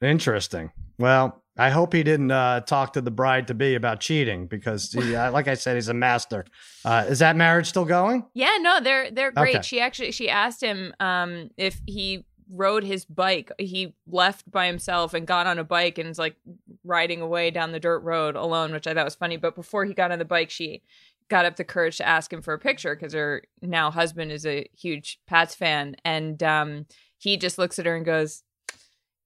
[0.00, 0.72] Interesting.
[0.98, 4.90] Well, I hope he didn't uh, talk to the bride to be about cheating because,
[4.90, 6.46] he, uh, like I said, he's a master.
[6.84, 8.24] Uh, is that marriage still going?
[8.32, 9.56] Yeah, no, they're they're great.
[9.56, 9.62] Okay.
[9.62, 13.52] She actually she asked him um, if he rode his bike.
[13.58, 16.36] He left by himself and got on a bike and is like
[16.84, 19.36] riding away down the dirt road alone, which I thought was funny.
[19.36, 20.82] But before he got on the bike, she
[21.28, 24.46] got up the courage to ask him for a picture because her now husband is
[24.46, 26.86] a huge Pats fan, and um,
[27.18, 28.42] he just looks at her and goes,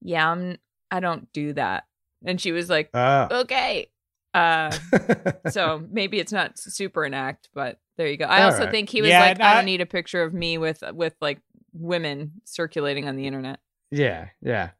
[0.01, 0.57] "Yeah, I'm.
[0.91, 1.85] I don't do that."
[2.27, 3.29] And she was like, ah.
[3.41, 3.91] okay.
[4.35, 4.70] Uh,
[5.51, 8.27] so maybe it's not super an act, but there you go.
[8.27, 8.70] I All also right.
[8.70, 11.14] think he was yeah, like, I, I don't need a picture of me with with
[11.20, 11.41] like
[11.72, 13.61] women circulating on the internet.
[13.91, 14.70] Yeah, yeah.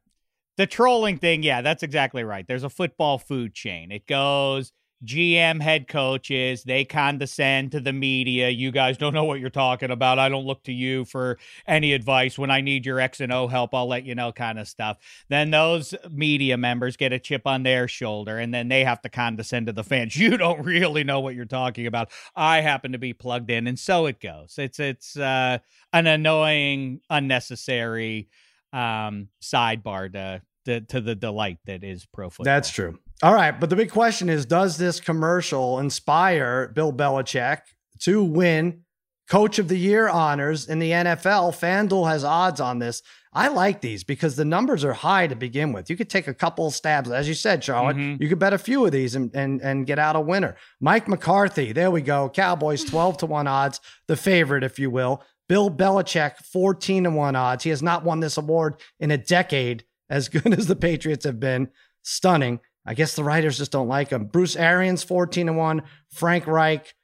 [0.57, 2.45] The trolling thing, yeah, that's exactly right.
[2.47, 3.91] There's a football food chain.
[3.91, 4.73] It goes
[5.05, 8.49] GM head coaches, they condescend to the media.
[8.49, 10.17] You guys don't know what you're talking about.
[10.17, 11.37] I don't look to you for
[11.67, 12.37] any advice.
[12.37, 14.97] When I need your X and O help, I'll let you know, kind of stuff.
[15.29, 19.09] Then those media members get a chip on their shoulder, and then they have to
[19.09, 20.15] condescend to the fans.
[20.27, 22.09] You don't really know what you're talking about.
[22.35, 24.55] I happen to be plugged in, and so it goes.
[24.57, 25.59] It's it's uh,
[25.93, 28.29] an annoying, unnecessary
[28.73, 32.45] um, sidebar to, to to the delight that is pro football.
[32.45, 32.97] That's true.
[33.23, 37.61] All right, but the big question is does this commercial inspire Bill Belichick
[38.01, 38.83] to win
[39.27, 41.57] coach of the year honors in the NFL?
[41.57, 43.01] FanDuel has odds on this.
[43.33, 45.89] I like these because the numbers are high to begin with.
[45.89, 47.97] You could take a couple stabs, as you said, Charlotte.
[47.97, 48.21] Mm-hmm.
[48.21, 50.55] You could bet a few of these and, and and get out a winner.
[50.79, 52.29] Mike McCarthy, there we go.
[52.29, 55.23] Cowboys 12 to 1 odds, the favorite, if you will.
[55.49, 57.63] Bill Belichick, 14 to 1 odds.
[57.63, 61.39] He has not won this award in a decade, as good as the Patriots have
[61.39, 61.69] been.
[62.03, 62.59] Stunning.
[62.87, 64.25] I guess the writers just don't like him.
[64.25, 65.81] Bruce Arians, 14 to 1.
[66.09, 66.95] Frank Reich,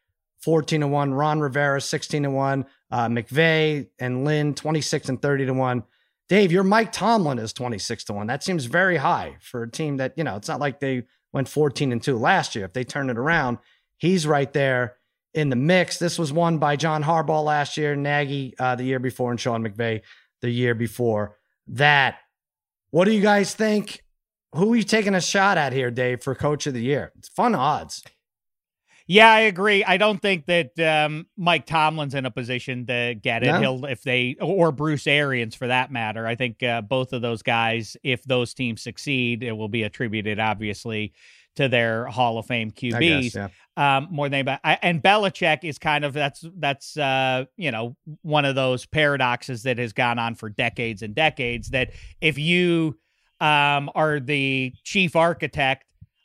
[0.41, 1.13] 14 to 1.
[1.13, 2.65] Ron Rivera, 16 to 1.
[2.89, 5.83] Uh, McVay and Lynn, 26 and 30 to 1.
[6.29, 8.27] Dave, your Mike Tomlin is 26 to 1.
[8.27, 11.03] That seems very high for a team that, you know, it's not like they
[11.33, 12.65] went 14 and 2 last year.
[12.65, 13.57] If they turn it around,
[13.97, 14.95] he's right there
[15.33, 15.99] in the mix.
[15.99, 19.67] This was won by John Harbaugh last year, Nagy uh, the year before, and Sean
[19.67, 20.01] McVay
[20.41, 22.19] the year before that.
[22.91, 24.02] What do you guys think?
[24.53, 27.11] Who are you taking a shot at here, Dave, for coach of the year?
[27.17, 28.03] It's fun odds.
[29.05, 29.83] Yeah, I agree.
[29.83, 33.47] I don't think that um, Mike Tomlin's in a position to get it.
[33.47, 33.59] No?
[33.59, 36.25] He'll if they or Bruce Arians for that matter.
[36.25, 40.39] I think uh, both of those guys, if those teams succeed, it will be attributed
[40.39, 41.13] obviously
[41.55, 43.33] to their Hall of Fame QBs.
[43.33, 43.49] Guess, yeah.
[43.75, 44.59] Um, more than anybody.
[44.63, 49.63] I, and Belichick is kind of that's that's uh, you know one of those paradoxes
[49.63, 51.69] that has gone on for decades and decades.
[51.71, 51.91] That
[52.21, 52.97] if you
[53.43, 55.83] um, are the chief architect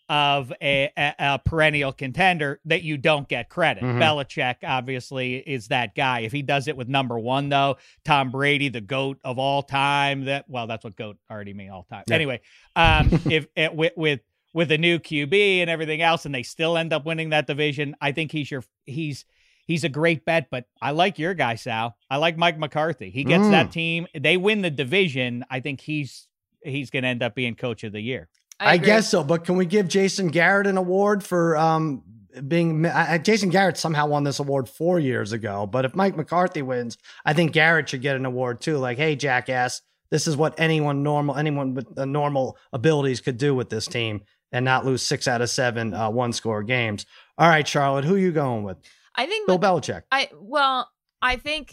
[0.09, 3.83] of a, a, a, perennial contender that you don't get credit.
[3.83, 4.01] Mm-hmm.
[4.01, 6.21] Belichick obviously is that guy.
[6.21, 10.27] If he does it with number one, though, Tom Brady, the goat of all time.
[10.27, 12.05] That well, that's what goat already mean all time.
[12.07, 12.15] Yeah.
[12.15, 12.41] Anyway,
[12.77, 14.21] um, if it, eh, with with
[14.55, 17.97] with a new QB and everything else, and they still end up winning that division,
[18.01, 19.25] I think he's your he's
[19.67, 20.49] he's a great bet.
[20.51, 21.97] But I like your guy, Sal.
[22.09, 23.11] I like Mike McCarthy.
[23.11, 23.51] He gets mm.
[23.51, 24.07] that team.
[24.19, 25.45] They win the division.
[25.51, 26.29] I think he's
[26.63, 28.29] he's going to end up being coach of the year.
[28.61, 29.23] I, I guess so.
[29.23, 32.03] But can we give Jason Garrett an award for um,
[32.47, 35.67] being uh, Jason Garrett somehow won this award four years ago.
[35.67, 38.79] But if Mike McCarthy wins, I think Garrett should get an award too.
[38.79, 43.71] Like, hey, jackass, this is what anyone normal, anyone with normal abilities could do with
[43.71, 47.07] this team and not lose six out of seven uh, one score games.
[47.37, 48.79] All right, Charlotte, who are you going with?
[49.15, 50.03] I think Bill Belichick.
[50.11, 50.89] I well,
[51.21, 51.73] I think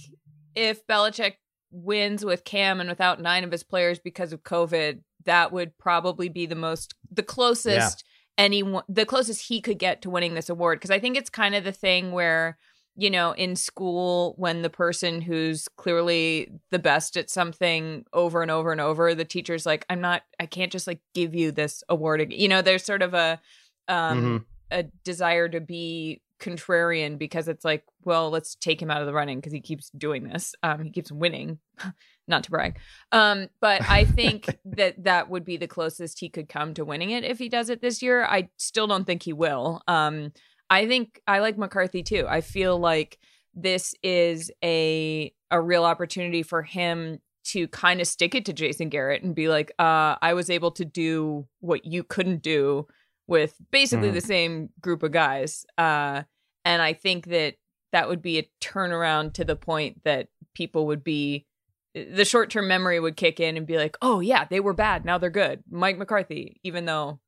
[0.55, 1.33] if Belichick
[1.75, 6.29] wins with Cam and without nine of his players because of COVID, that would probably
[6.29, 8.03] be the most the closest
[8.37, 8.43] yeah.
[8.43, 11.55] anyone the closest he could get to winning this award because I think it's kind
[11.55, 12.57] of the thing where
[12.95, 18.51] you know in school when the person who's clearly the best at something over and
[18.51, 21.83] over and over the teacher's like I'm not I can't just like give you this
[21.89, 23.39] award you know there's sort of a
[23.87, 24.37] um mm-hmm.
[24.71, 29.13] a desire to be contrarian because it's like, well, let's take him out of the
[29.13, 30.53] running because he keeps doing this.
[30.63, 31.59] Um, he keeps winning,
[32.27, 32.77] not to brag.
[33.11, 37.11] Um, but I think that that would be the closest he could come to winning
[37.11, 38.25] it if he does it this year.
[38.25, 39.81] I still don't think he will.
[39.87, 40.31] Um,
[40.69, 42.25] I think I like McCarthy too.
[42.27, 43.19] I feel like
[43.53, 48.89] this is a a real opportunity for him to kind of stick it to Jason
[48.89, 52.87] Garrett and be like, uh, I was able to do what you couldn't do
[53.27, 54.13] with basically mm.
[54.13, 55.65] the same group of guys.
[55.77, 56.23] Uh,
[56.63, 57.55] and I think that
[57.91, 61.45] that would be a turnaround to the point that people would be
[61.93, 65.05] the short term memory would kick in and be like, oh, yeah, they were bad.
[65.05, 65.63] Now they're good.
[65.69, 67.19] Mike McCarthy, even though,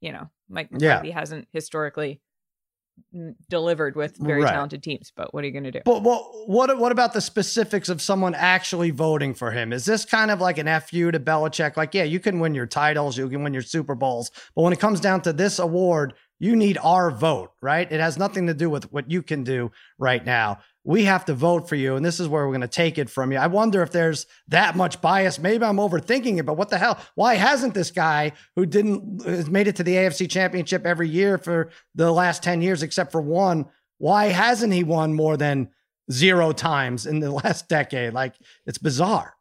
[0.00, 1.18] you know, Mike McCarthy yeah.
[1.18, 2.20] hasn't historically
[3.48, 4.52] delivered with very right.
[4.52, 5.12] talented teams.
[5.14, 5.80] But what are you going to do?
[5.84, 9.72] But what what what about the specifics of someone actually voting for him?
[9.72, 11.76] Is this kind of like an fu to Belichick?
[11.76, 14.72] Like, yeah, you can win your titles, you can win your Super Bowls, but when
[14.72, 17.90] it comes down to this award, you need our vote, right?
[17.90, 21.34] It has nothing to do with what you can do right now we have to
[21.34, 23.38] vote for you and this is where we're going to take it from you.
[23.38, 25.38] I wonder if there's that much bias.
[25.38, 26.98] Maybe I'm overthinking it, but what the hell?
[27.14, 31.38] Why hasn't this guy who didn't has made it to the AFC championship every year
[31.38, 33.66] for the last 10 years except for one?
[33.96, 35.70] Why hasn't he won more than
[36.12, 38.12] zero times in the last decade?
[38.12, 38.34] Like
[38.66, 39.33] it's bizarre.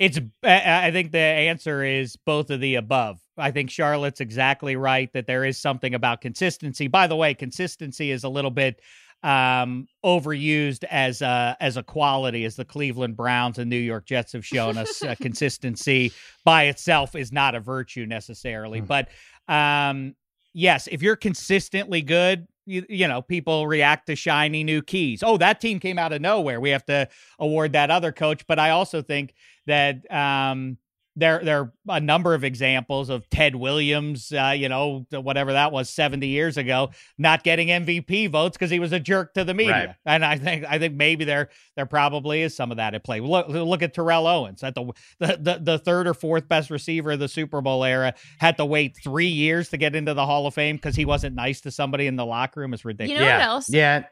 [0.00, 3.20] It's I think the answer is both of the above.
[3.36, 6.88] I think Charlotte's exactly right that there is something about consistency.
[6.88, 8.80] By the way, consistency is a little bit
[9.22, 14.32] um, overused as a as a quality as the Cleveland Browns and New York Jets
[14.32, 15.02] have shown us.
[15.02, 16.12] uh, consistency
[16.46, 18.86] by itself is not a virtue necessarily, mm.
[18.86, 19.08] but
[19.52, 20.14] um,
[20.54, 25.22] yes, if you're consistently good, you, you know people react to shiny new keys.
[25.22, 26.60] Oh, that team came out of nowhere.
[26.60, 27.08] We have to
[27.38, 28.46] award that other coach.
[28.46, 29.34] But I also think
[29.66, 30.78] that um,
[31.20, 35.70] there there are a number of examples of Ted Williams, uh, you know, whatever that
[35.70, 39.54] was 70 years ago, not getting MVP votes because he was a jerk to the
[39.54, 39.86] media.
[39.86, 39.96] Right.
[40.06, 43.20] And I think I think maybe there there probably is some of that at play.
[43.20, 47.12] Look look at Terrell Owens at the, the the the third or fourth best receiver
[47.12, 50.46] of the Super Bowl era had to wait three years to get into the Hall
[50.46, 52.74] of Fame because he wasn't nice to somebody in the locker room.
[52.74, 53.20] It's ridiculous.
[53.20, 53.38] You know yeah.
[53.38, 53.70] what else?
[53.70, 54.04] Yeah.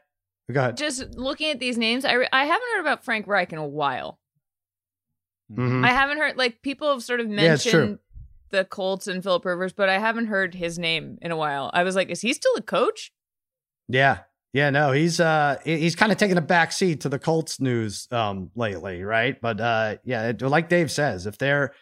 [0.51, 0.77] Go ahead.
[0.77, 4.19] Just looking at these names, I, I haven't heard about Frank Reich in a while.
[5.51, 5.83] Mm-hmm.
[5.83, 7.99] I haven't heard like people have sort of mentioned
[8.51, 11.71] yeah, the Colts and Philip Rivers, but I haven't heard his name in a while.
[11.73, 13.11] I was like, is he still a coach?
[13.87, 14.19] Yeah.
[14.51, 18.07] Yeah, no, he's uh he's kind of taking a back seat to the Colts news
[18.11, 19.39] um lately, right?
[19.39, 21.73] But uh yeah, like Dave says, if they're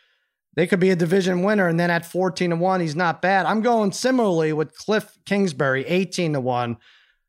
[0.56, 3.46] they could be a division winner and then at 14 to 1, he's not bad.
[3.46, 6.78] I'm going similarly with Cliff Kingsbury 18 to 1.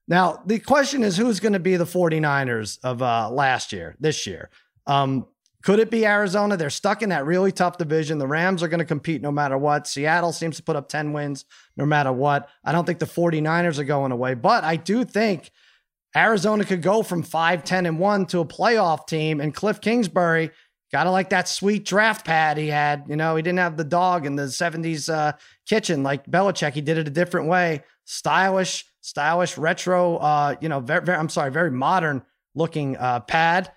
[0.09, 4.26] Now, the question is who's going to be the 49ers of uh last year, this
[4.26, 4.51] year?
[4.89, 5.26] Um
[5.68, 6.56] could it be Arizona?
[6.56, 8.16] They're stuck in that really tough division.
[8.16, 9.86] The Rams are going to compete no matter what.
[9.86, 11.44] Seattle seems to put up 10 wins
[11.76, 12.48] no matter what.
[12.64, 15.50] I don't think the 49ers are going away, but I do think
[16.16, 19.42] Arizona could go from 5, 10, and 1 to a playoff team.
[19.42, 20.52] And Cliff Kingsbury,
[20.90, 23.04] got to like that sweet draft pad he had.
[23.06, 25.32] You know, he didn't have the dog in the 70s uh,
[25.66, 26.72] kitchen like Belichick.
[26.72, 27.84] He did it a different way.
[28.06, 32.22] Stylish, stylish, retro, uh, you know, very, very I'm sorry, very modern
[32.54, 33.70] looking uh, pad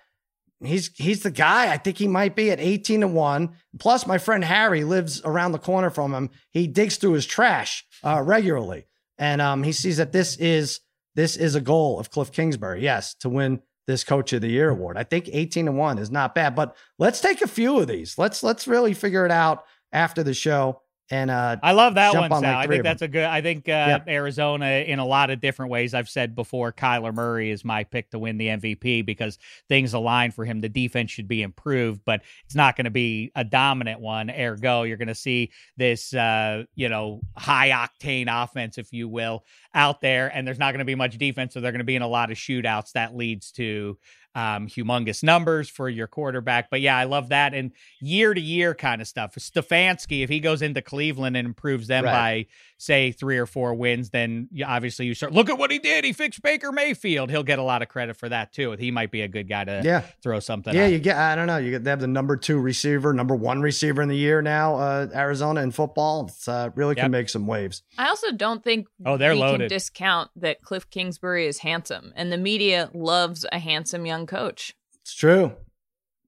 [0.64, 1.72] he's he's the guy.
[1.72, 3.50] I think he might be at 18 to 1.
[3.78, 6.30] Plus, my friend Harry lives around the corner from him.
[6.50, 8.86] He digs through his trash uh, regularly.
[9.18, 10.80] And um, he sees that this is
[11.14, 14.70] this is a goal of Cliff Kingsbury, yes, to win this coach of the year
[14.70, 14.96] award.
[14.96, 16.54] I think 18 to 1 is not bad.
[16.54, 18.18] But let's take a few of these.
[18.18, 20.81] Let's let's really figure it out after the show
[21.12, 22.58] and uh, I love that one, on Sal.
[22.58, 23.24] I think that's a good.
[23.24, 24.08] I think uh, yep.
[24.08, 28.10] Arizona, in a lot of different ways, I've said before, Kyler Murray is my pick
[28.12, 29.38] to win the MVP because
[29.68, 30.62] things align for him.
[30.62, 34.30] The defense should be improved, but it's not going to be a dominant one.
[34.30, 39.44] Ergo, you're going to see this, uh, you know, high octane offense, if you will,
[39.74, 41.96] out there, and there's not going to be much defense, so they're going to be
[41.96, 42.92] in a lot of shootouts.
[42.92, 43.98] That leads to
[44.34, 46.70] um, humongous numbers for your quarterback.
[46.70, 47.54] But yeah, I love that.
[47.54, 49.34] And year to year kind of stuff.
[49.34, 52.12] Stefanski, if he goes into Cleveland and improves them right.
[52.12, 52.46] by,
[52.82, 56.04] say, three or four wins, then obviously you start, look at what he did.
[56.04, 57.30] He fixed Baker Mayfield.
[57.30, 58.72] He'll get a lot of credit for that too.
[58.72, 60.00] He might be a good guy to yeah.
[60.20, 60.92] throw something Yeah, out.
[60.92, 61.58] you get, I don't know.
[61.58, 64.74] You get, they have the number two receiver, number one receiver in the year now,
[64.76, 66.26] uh, Arizona in football.
[66.26, 67.82] It's uh, really can make some waves.
[67.96, 69.68] I also don't think oh, they're loaded.
[69.68, 74.74] discount that Cliff Kingsbury is handsome and the media loves a handsome young coach.
[75.02, 75.52] It's true.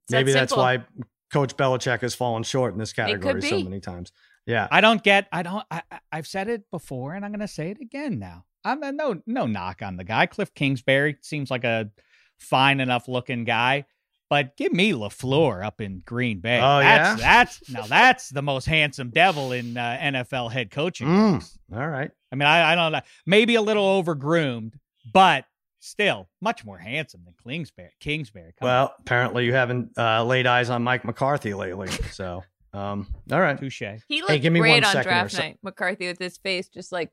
[0.05, 0.85] It's Maybe that that's why
[1.33, 4.13] Coach Belichick has fallen short in this category so many times.
[4.47, 4.69] Yeah.
[4.71, 5.83] I don't get I don't I
[6.13, 8.45] I've said it before and I'm gonna say it again now.
[8.65, 10.27] I'm a, no no knock on the guy.
[10.27, 11.91] Cliff Kingsbury seems like a
[12.39, 13.87] fine enough looking guy.
[14.31, 16.59] But give me LaFleur up in Green Bay.
[16.59, 21.07] Oh that's, yeah, that's now that's the most handsome devil in uh, NFL head coaching.
[21.07, 22.11] Mm, all right.
[22.33, 24.73] I mean, I, I don't know, maybe a little overgroomed,
[25.13, 25.45] but
[25.79, 27.91] still much more handsome than Kingsbury.
[28.01, 28.55] Kingsbury.
[28.61, 28.91] Well, on.
[29.01, 31.89] apparently you haven't uh, laid eyes on Mike McCarthy lately.
[32.11, 32.43] So,
[32.75, 33.59] um, all right.
[33.59, 33.83] Touche.
[34.09, 35.39] He looked hey, give me great on draft so.
[35.39, 35.59] night.
[35.63, 37.11] McCarthy with his face just like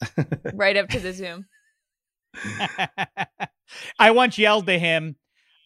[0.54, 1.46] right up to the zoom.
[3.98, 5.16] I once yelled to him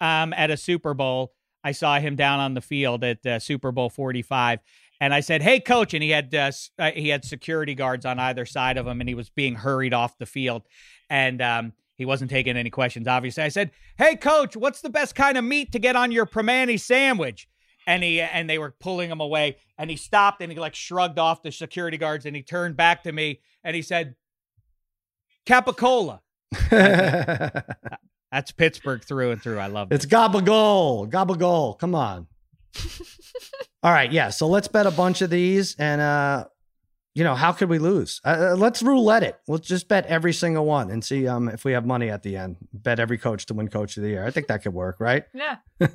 [0.00, 1.32] um, at a Super Bowl.
[1.64, 4.58] I saw him down on the field at uh, Super Bowl 45
[5.02, 8.20] and I said, "Hey, coach," and he had uh, uh, he had security guards on
[8.20, 10.62] either side of him, and he was being hurried off the field,
[11.10, 13.08] and um, he wasn't taking any questions.
[13.08, 16.24] Obviously, I said, "Hey, coach, what's the best kind of meat to get on your
[16.24, 17.48] Primanti sandwich?"
[17.86, 21.18] And he and they were pulling him away, and he stopped and he like shrugged
[21.18, 24.14] off the security guards, and he turned back to me and he said,
[25.46, 26.20] "Capicola."
[26.70, 29.58] That's Pittsburgh through and through.
[29.58, 29.96] I love it.
[29.96, 31.78] It's gabagol, gabagol.
[31.78, 32.26] Come on.
[33.82, 34.30] All right, yeah.
[34.30, 36.46] So let's bet a bunch of these, and uh,
[37.14, 38.20] you know, how could we lose?
[38.24, 39.38] Uh, uh, let's roulette it.
[39.46, 42.36] Let's just bet every single one and see um if we have money at the
[42.36, 42.56] end.
[42.72, 44.24] Bet every coach to win coach of the year.
[44.24, 45.24] I think that could work, right?
[45.34, 45.56] Yeah.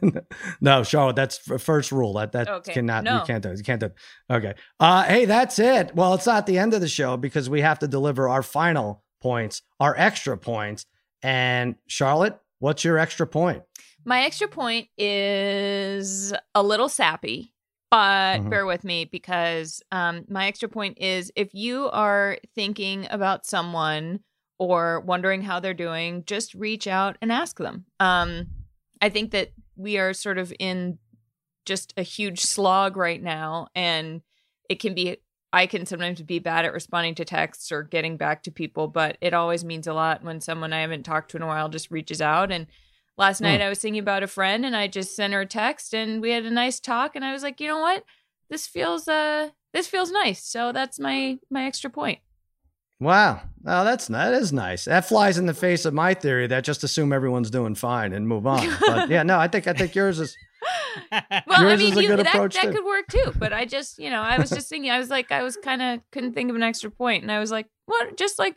[0.61, 2.13] no, Charlotte, that's first rule.
[2.13, 2.73] That that okay.
[2.73, 3.19] cannot no.
[3.19, 3.51] you can't do.
[3.51, 3.57] It.
[3.57, 3.85] You can't do.
[3.85, 3.95] It.
[4.29, 4.53] Okay.
[4.81, 5.95] Uh, hey, that's it.
[5.95, 9.03] Well, it's not the end of the show because we have to deliver our final
[9.21, 10.85] points, our extra points.
[11.23, 13.63] And Charlotte, what's your extra point?
[14.03, 17.53] My extra point is a little sappy,
[17.89, 18.49] but mm-hmm.
[18.49, 24.19] bear with me because um, my extra point is if you are thinking about someone
[24.59, 27.85] or wondering how they're doing, just reach out and ask them.
[27.99, 28.47] Um,
[29.01, 30.97] I think that we are sort of in
[31.65, 34.21] just a huge slog right now, and
[34.69, 35.17] it can be.
[35.53, 39.17] I can sometimes be bad at responding to texts or getting back to people, but
[39.21, 41.89] it always means a lot when someone I haven't talked to in a while just
[41.89, 42.67] reaches out and
[43.17, 43.63] Last night mm.
[43.63, 46.31] I was thinking about a friend and I just sent her a text and we
[46.31, 48.03] had a nice talk and I was like, you know what?
[48.49, 50.43] This feels uh this feels nice.
[50.43, 52.19] So that's my my extra point.
[52.99, 53.41] Wow.
[53.65, 54.85] Oh, that's that is nice.
[54.85, 58.27] That flies in the face of my theory that just assume everyone's doing fine and
[58.27, 58.75] move on.
[58.81, 60.35] But yeah, no, I think I think yours is
[61.11, 63.33] well, I mean, you, that, approach that could work too.
[63.37, 65.81] But I just, you know, I was just thinking, I was like, I was kind
[65.81, 68.17] of couldn't think of an extra point, and I was like, what?
[68.17, 68.55] Just like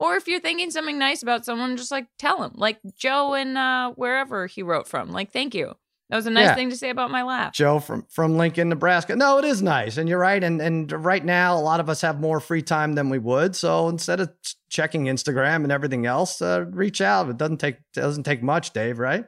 [0.00, 3.56] or if you're thinking something nice about someone, just like tell him, like Joe and
[3.56, 5.10] uh, wherever he wrote from.
[5.10, 5.74] Like, thank you.
[6.08, 6.54] That was a nice yeah.
[6.56, 7.52] thing to say about my laugh.
[7.52, 9.14] Joe from from Lincoln, Nebraska.
[9.14, 10.42] No, it is nice, and you're right.
[10.42, 13.54] And and right now, a lot of us have more free time than we would.
[13.54, 14.32] So instead of
[14.68, 17.28] checking Instagram and everything else, uh, reach out.
[17.28, 18.98] It doesn't take it doesn't take much, Dave.
[18.98, 19.24] Right?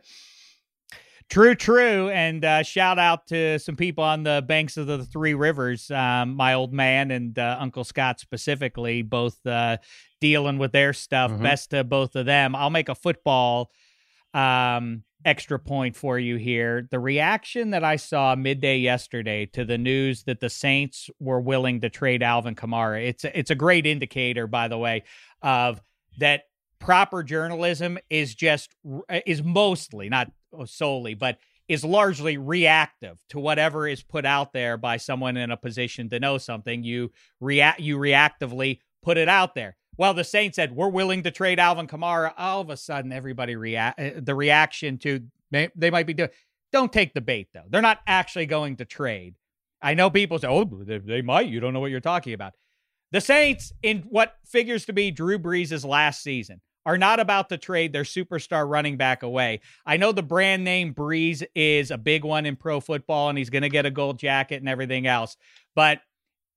[1.32, 2.10] True, true.
[2.10, 6.34] And uh, shout out to some people on the banks of the Three Rivers, um,
[6.34, 9.78] my old man and uh, Uncle Scott specifically, both uh,
[10.20, 11.30] dealing with their stuff.
[11.30, 11.42] Mm-hmm.
[11.42, 12.54] Best to both of them.
[12.54, 13.70] I'll make a football
[14.34, 16.86] um, extra point for you here.
[16.90, 21.80] The reaction that I saw midday yesterday to the news that the Saints were willing
[21.80, 25.04] to trade Alvin Kamara, it's it's a great indicator, by the way,
[25.40, 25.80] of
[26.18, 26.42] that
[26.82, 28.74] proper journalism is just
[29.24, 30.30] is mostly not
[30.66, 35.56] solely, but is largely reactive to whatever is put out there by someone in a
[35.56, 36.82] position to know something.
[36.82, 39.76] You react you reactively put it out there.
[39.96, 42.32] Well, the Saints said we're willing to trade Alvin Kamara.
[42.36, 44.00] All of a sudden, everybody react.
[44.00, 45.20] Uh, the reaction to
[45.50, 46.30] they might be doing.
[46.72, 47.64] Don't take the bait though.
[47.68, 49.36] They're not actually going to trade.
[49.80, 52.54] I know people say, "Oh, they, might." You don't know what you're talking about.
[53.12, 57.58] The Saints, in what figures to be Drew Brees' last season, are not about to
[57.58, 59.60] trade their superstar running back away.
[59.86, 63.50] I know the brand name Brees is a big one in pro football and he's
[63.50, 65.36] going to get a gold jacket and everything else.
[65.74, 66.00] But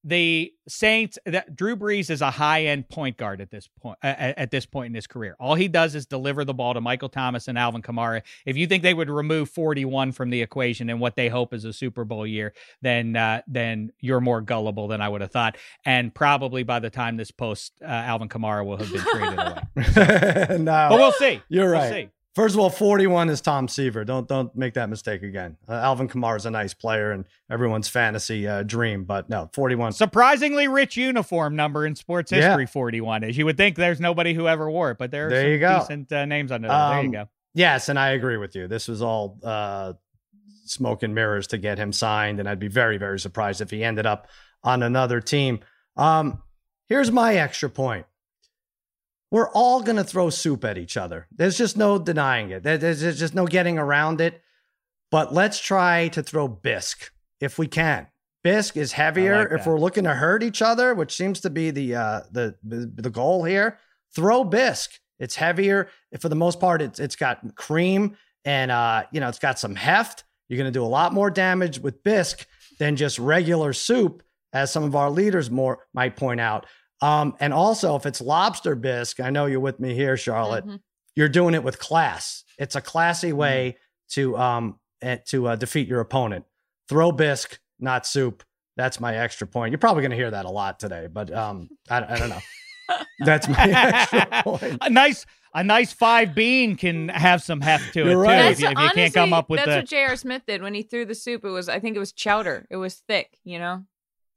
[0.07, 3.97] the Saints, that Drew Brees is a high end point guard at this point.
[4.03, 6.81] Uh, at this point in his career, all he does is deliver the ball to
[6.81, 8.21] Michael Thomas and Alvin Kamara.
[8.45, 11.65] If you think they would remove 41 from the equation and what they hope is
[11.65, 12.53] a Super Bowl year,
[12.83, 15.57] then uh, then you're more gullible than I would have thought.
[15.85, 20.57] And probably by the time this post, uh, Alvin Kamara will have been traded away.
[20.63, 21.41] no, but we'll see.
[21.49, 21.91] You're we'll right.
[21.91, 22.09] See.
[22.35, 24.03] First of all, 41 is Tom Seaver.
[24.03, 25.55] Don't don't make that mistake again.
[25.69, 29.93] Uh, Alvin Kamara is a nice player and everyone's fantasy uh, dream, but no, 41.
[29.93, 32.49] Surprisingly rich uniform number in sports Yeah.
[32.49, 33.37] history, 41 is.
[33.37, 35.59] You would think there's nobody who ever wore it, but there are There some you
[35.59, 35.79] go.
[35.79, 36.77] decent uh, names under there.
[36.89, 37.29] there you Um, go.
[37.53, 38.67] Yes, and I agree with you.
[38.67, 39.93] This was all uh,
[40.65, 43.81] smoke and mirrors to get him signed, and I'd be very, very surprised if he
[43.81, 44.27] ended up
[44.61, 45.59] on another team.
[45.95, 46.41] Um,
[46.89, 48.05] here's my extra point.
[49.35, 51.27] We're all going to throw soup at each other.
[51.29, 52.63] There's just no denying it.
[52.63, 54.41] There's just no getting around it.
[55.11, 57.11] But let's try to throw bisque
[57.41, 58.07] if we can.
[58.45, 59.39] Bisque is heavier.
[59.39, 62.55] like if we're looking to hurt each other, which seems to be the uh, the,
[62.63, 63.77] the the goal here,
[64.15, 65.01] throw bisque.
[65.19, 65.89] It's heavier.
[66.21, 68.15] For the most part, it's it's got cream
[68.45, 70.23] and uh, you know it's got some heft.
[70.47, 72.47] You're going to do a lot more damage with bisque
[72.79, 74.23] than just regular soup,
[74.53, 76.67] as some of our leaders more might point out.
[77.01, 80.65] Um, and also, if it's lobster bisque, I know you're with me here, Charlotte.
[80.65, 80.79] Mhm.
[81.15, 82.43] You're doing it with class.
[82.57, 83.77] It's a classy way
[84.11, 86.45] to um eh, to uh, defeat your opponent.
[86.89, 88.43] Throw bisque, not soup.
[88.77, 89.71] That's my extra point.
[89.71, 92.39] You're probably going to hear that a lot today, but um, I, I don't know.
[93.25, 93.55] That's my
[94.11, 94.77] extra point.
[94.81, 98.19] a nice a nice five bean can have some heft to it You're too.
[98.19, 98.51] right.
[98.51, 100.15] If you, if you can't come up with that's the what J.R.
[100.17, 101.45] Smith did when he threw the soup.
[101.45, 102.67] It was, I think it was chowder.
[102.69, 103.85] It was thick, you know?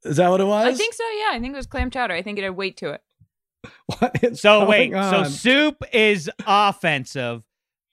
[0.05, 0.67] Is that what it was?
[0.67, 1.37] I think so, yeah.
[1.37, 2.15] I think it was clam chowder.
[2.15, 3.03] I think it had weight to it.
[3.99, 7.43] What is So going wait, so soup is offensive,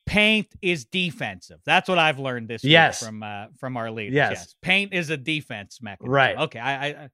[0.06, 1.60] paint is defensive.
[1.66, 3.02] That's what I've learned this Yes.
[3.02, 4.14] week from uh, from our leaders.
[4.16, 4.56] Yes.
[4.62, 6.12] paint is a defense mechanism.
[6.14, 6.38] Right.
[6.38, 6.60] Okay.
[6.60, 6.74] I.
[6.74, 7.10] I I-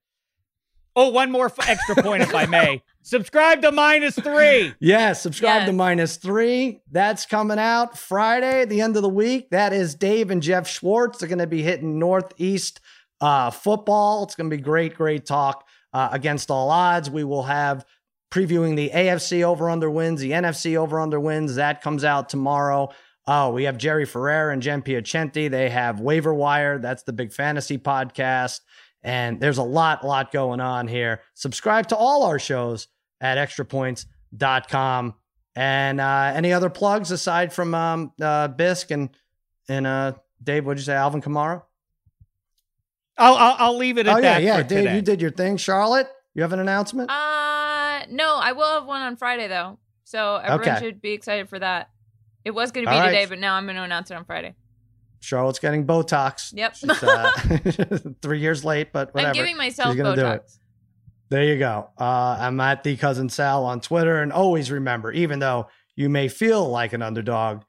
[0.97, 2.83] oh, one more f- extra point, if I may.
[3.01, 4.73] Subscribe to minus three.
[4.81, 6.81] Yeah, subscribe to minus three.
[6.91, 9.51] That's coming out Friday, the end of the week.
[9.51, 11.19] That is Dave and Jeff Schwartz.
[11.19, 12.81] They're going to be hitting Northeast
[13.21, 14.23] uh, football.
[14.23, 17.09] It's going to be great, great talk uh, against all odds.
[17.09, 17.85] We will have
[18.31, 21.55] previewing the AFC over under wins, the NFC over under wins.
[21.55, 22.89] That comes out tomorrow.
[23.27, 25.49] Oh, we have Jerry Ferrara and Jen Piacenti.
[25.49, 26.79] They have Waiver Wire.
[26.79, 28.61] That's the big fantasy podcast.
[29.03, 31.21] And there's a lot, lot going on here.
[31.33, 32.87] Subscribe to all our shows
[33.19, 35.15] at extrapoints.com.
[35.55, 39.09] And uh, any other plugs aside from um, uh, Bisk and,
[39.67, 41.63] and uh, Dave, what'd you say, Alvin Kamara?
[43.17, 44.17] I'll I'll, I'll leave it at that.
[44.17, 44.43] Oh, yeah, that.
[44.43, 44.57] yeah.
[44.57, 44.95] for Dave, today.
[44.95, 45.57] you did your thing.
[45.57, 47.09] Charlotte, you have an announcement?
[47.11, 49.77] Uh, no, I will have one on Friday, though.
[50.03, 50.85] So everyone Okay.
[50.85, 51.89] should be excited for that.
[52.43, 53.11] It was going to be All right.
[53.11, 54.55] today, but now I'm going to announce it on Friday.
[55.19, 56.51] Charlotte's getting Botox.
[56.55, 56.75] Yep.
[56.75, 59.29] She's, uh, three years late, but whatever.
[59.29, 60.41] I'm giving myself She's gonna do it.
[60.43, 60.57] Botox.
[61.29, 61.89] There you go.
[61.99, 66.27] Uh, I'm at the cousin Sal on Twitter, and always remember, even though you may
[66.27, 67.61] feel like an underdog,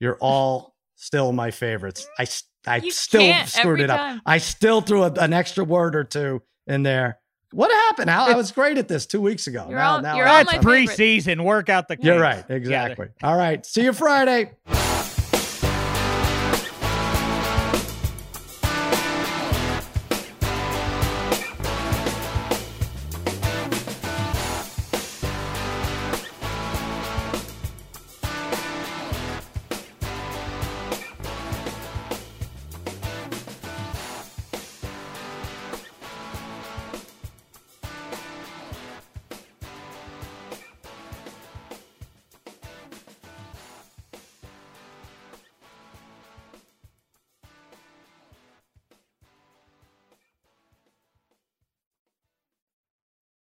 [0.00, 2.08] you're all still my favorites.
[2.18, 3.98] I s- I You still can't screwed every it up.
[3.98, 4.20] time.
[4.26, 7.18] I still threw a, an extra word or two in there.
[7.52, 8.10] What happened?
[8.10, 8.26] Al?
[8.26, 9.66] I was great at this two weeks ago.
[9.70, 10.90] You're now, all- now you're I- all That's my favorite.
[10.98, 11.44] preseason.
[11.44, 11.96] Work out the.
[12.00, 12.36] You're kinks right.
[12.42, 12.56] together.
[12.56, 13.06] Exactly.
[13.22, 13.64] All right.
[13.64, 14.50] See you Friday.